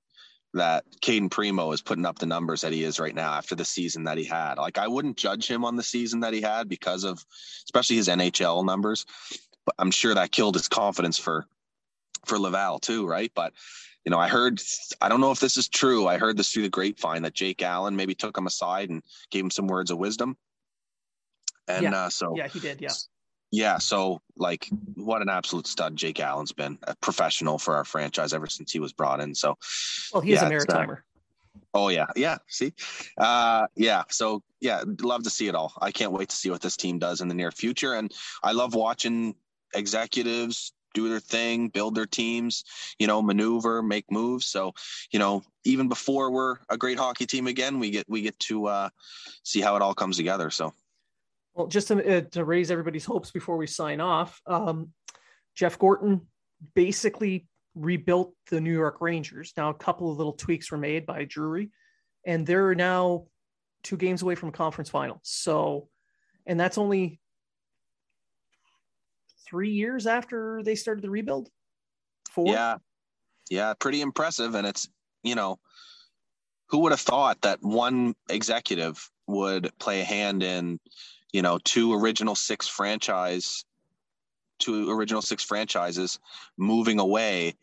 [0.54, 3.66] that Cayden Primeau is putting up the numbers that he is right now after the
[3.66, 4.58] season that he had.
[4.58, 7.24] Like I wouldn't judge him on the season that he had because of
[7.66, 9.06] especially his NHL numbers,
[9.66, 11.46] but I'm sure that killed his confidence for
[12.26, 13.32] for Laval too, right?
[13.34, 13.54] But
[14.10, 14.60] you know, I heard
[15.02, 16.08] I don't know if this is true.
[16.08, 19.44] I heard this through the grapevine that Jake Allen maybe took him aside and gave
[19.44, 20.36] him some words of wisdom.
[21.68, 21.96] And yeah.
[22.06, 22.82] uh, so yeah, he did.
[22.82, 22.90] Yeah.
[23.52, 28.34] Yeah, so like what an absolute stud Jake Allen's been a professional for our franchise
[28.34, 29.36] ever since he was brought in.
[29.36, 29.60] So
[30.12, 30.98] well, he's yeah, a maritimer.
[30.98, 32.40] Uh, oh yeah, yeah.
[32.48, 32.74] See,
[33.16, 34.06] uh, yeah.
[34.10, 35.72] So yeah, love to see it all.
[35.80, 38.54] I can't wait to see what this team does in the near future, and I
[38.54, 39.36] love watching
[39.76, 42.64] executives do their thing, build their teams,
[42.98, 44.46] you know, maneuver, make moves.
[44.46, 44.74] So,
[45.12, 48.68] you know, even before we're a great hockey team again, we get we get to
[48.68, 48.90] uh,
[49.44, 50.50] see how it all comes together.
[50.50, 50.74] So
[51.54, 54.90] well, just to, uh, to raise everybody's hopes before we sign off, um,
[55.56, 56.22] Jeff Gorton
[56.74, 59.54] basically rebuilt the New York Rangers.
[59.58, 61.72] Now, a couple of little tweaks were made by Drury,
[62.26, 63.26] and they're now
[63.84, 65.20] two games away from conference final.
[65.24, 65.90] So,
[66.46, 67.20] and that's only
[69.50, 71.50] three years after they started the rebuild.
[72.32, 72.54] Four.
[72.54, 72.78] Yeah,
[73.50, 74.56] yeah, pretty impressive.
[74.56, 74.88] And it's
[75.24, 75.60] you know,
[76.68, 80.80] who would have thought that one executive would play a hand in
[81.32, 83.64] you know, two original six franchise,
[84.58, 86.20] two original six franchises
[86.58, 87.56] moving away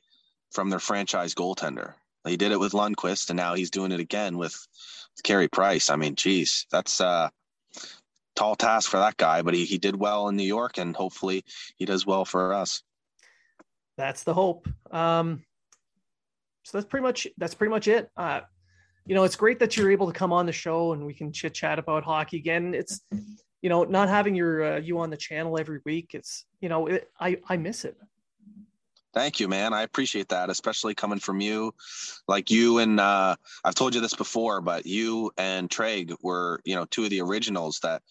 [0.53, 1.95] from their franchise goaltender.
[2.27, 4.67] He did it with Lundqvist, and now he's doing it again with,
[5.23, 5.89] Carey Price.
[5.89, 7.33] I mean, geez, that's a
[8.37, 11.45] tall task for that guy, but he, he did well in New York, and hopefully
[11.77, 12.83] he does well for us.
[13.97, 14.69] That's the hope.
[14.93, 15.43] Um,
[16.65, 18.11] so that's pretty much that's pretty much it.
[18.17, 18.41] Uh,
[19.07, 21.33] you know, it's great that you're able to come on the show and we can
[21.33, 22.75] chit chat about hockey again.
[22.75, 23.01] It's
[23.63, 26.87] you know, not having your uh, you on the channel every week, it's you know,
[26.87, 27.97] it, I I miss it.
[29.17, 29.73] Thank you, man.
[29.73, 31.73] I appreciate that, especially coming from you.
[32.29, 36.75] Like you and uh, I've told you this before, but you and Treg were, you
[36.75, 38.03] know, two of the originals that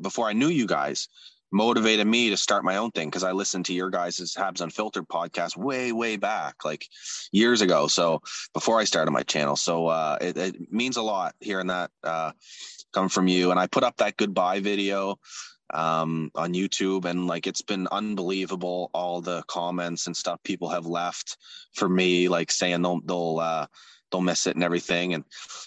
[0.00, 1.08] before I knew you guys
[1.52, 5.06] motivated me to start my own thing because I listened to your guys' Habs Unfiltered
[5.08, 6.86] podcast way, way back, like
[7.32, 7.86] years ago.
[7.86, 8.22] So
[8.54, 9.56] before I started my channel.
[9.56, 12.32] So uh, it, it means a lot hearing that uh,
[12.94, 13.50] come from you.
[13.50, 15.18] And I put up that goodbye video
[15.72, 18.90] um, on YouTube, and like it's been unbelievable.
[18.94, 21.36] All the comments and stuff people have left
[21.74, 23.66] for me, like saying they'll they'll uh,
[24.10, 25.14] they'll miss it and everything.
[25.14, 25.24] And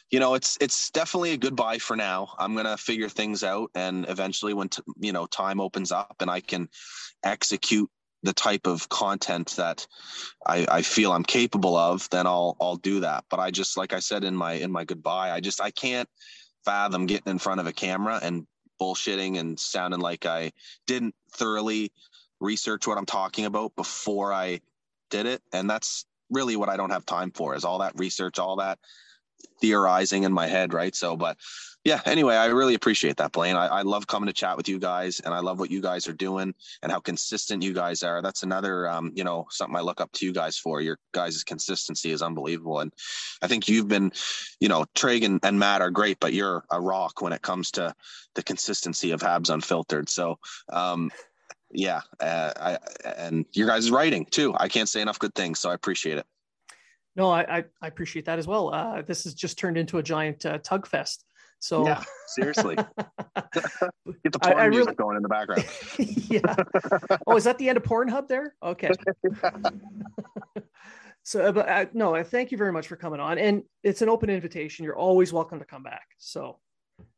[0.10, 2.34] you know, it's it's definitely a goodbye for now.
[2.38, 6.30] I'm gonna figure things out, and eventually, when t- you know time opens up and
[6.30, 6.70] I can
[7.24, 7.90] execute
[8.24, 9.86] the type of content that
[10.48, 13.26] I, I feel I'm capable of, then I'll I'll do that.
[13.30, 16.10] But I just like I said in my in my goodbye, I just I can't
[16.66, 18.48] fathom getting in front of a camera and
[18.84, 20.52] bullshitting and sounding like I
[20.88, 21.92] didn't thoroughly
[22.42, 24.60] research what I'm talking about before I
[25.10, 25.42] did it.
[25.54, 28.80] And that's really what I don't have time for is all that research, all that
[29.62, 30.94] theorizing in my head, right?
[30.94, 31.38] So, but
[31.84, 33.58] yeah, anyway, I really appreciate that, Blaine.
[33.58, 36.08] I, I, love coming to chat with you guys and I love what you guys
[36.08, 38.22] are doing and how consistent you guys are.
[38.22, 40.80] That's another, um, you know, something I look up to you guys for.
[40.80, 42.80] Your guys' consistency is unbelievable.
[42.80, 42.94] And
[43.42, 44.14] I think you've been,
[44.62, 47.72] you know, Treg and, and Matt are great, but you're a rock when it comes
[47.72, 47.94] to
[48.36, 50.08] the consistency of Habs Unfiltered.
[50.08, 50.40] So,
[50.72, 51.12] um,
[51.70, 52.78] yeah, uh, I,
[53.18, 54.56] and your guys' writing too.
[54.58, 55.60] I can't say enough good things.
[55.60, 56.26] So I appreciate it.
[57.16, 58.74] No, I, I, appreciate that as well.
[58.74, 61.26] Uh, this has just turned into a giant uh, tug fest.
[61.64, 64.96] So yeah, seriously, get the porn I, I music really...
[64.96, 65.66] going in the background.
[65.98, 66.56] yeah.
[67.26, 68.54] Oh, is that the end of Pornhub there?
[68.62, 68.92] Okay.
[71.24, 74.30] so, but uh, no, thank you very much for coming on, and it's an open
[74.30, 74.84] invitation.
[74.84, 76.06] You're always welcome to come back.
[76.18, 76.60] So,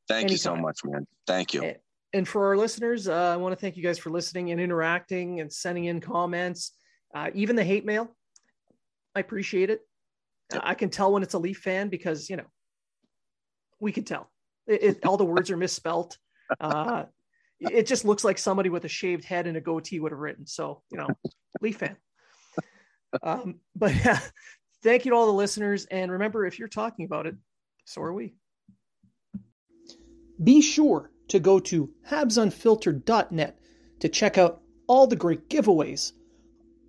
[0.07, 0.31] thank anytime.
[0.31, 1.07] you so much, man.
[1.25, 1.63] Thank you.
[1.63, 1.77] And,
[2.13, 5.39] and for our listeners, uh, I want to thank you guys for listening and interacting
[5.39, 6.73] and sending in comments,
[7.15, 8.15] uh, even the hate mail
[9.15, 9.81] I appreciate it.
[10.53, 10.61] Yep.
[10.63, 12.45] I can tell when it's a Leaf fan because you know
[13.79, 14.29] we can tell.
[14.68, 16.18] It, it, all the words are misspelt.
[16.59, 17.05] Uh,
[17.59, 20.45] it just looks like somebody with a shaved head and a goatee would have written.
[20.45, 21.07] So you know,
[21.61, 21.97] Leaf fan.
[23.24, 24.20] Um, but yeah,
[24.84, 27.36] thank you to all the listeners, and remember, if you're talking about it,
[27.86, 28.36] so are we.
[30.43, 33.59] Be sure to go to habsunfiltered.net
[34.01, 36.11] to check out all the great giveaways,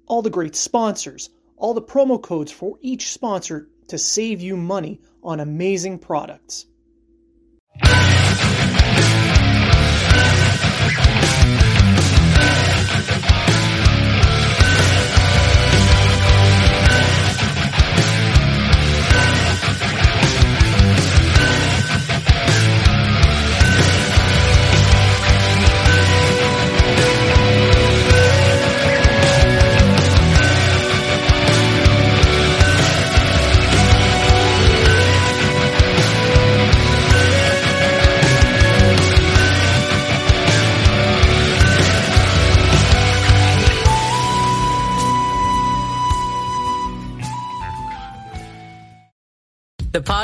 [0.07, 5.01] all the great sponsors, all the promo codes for each sponsor to save you money
[5.22, 6.66] on amazing products.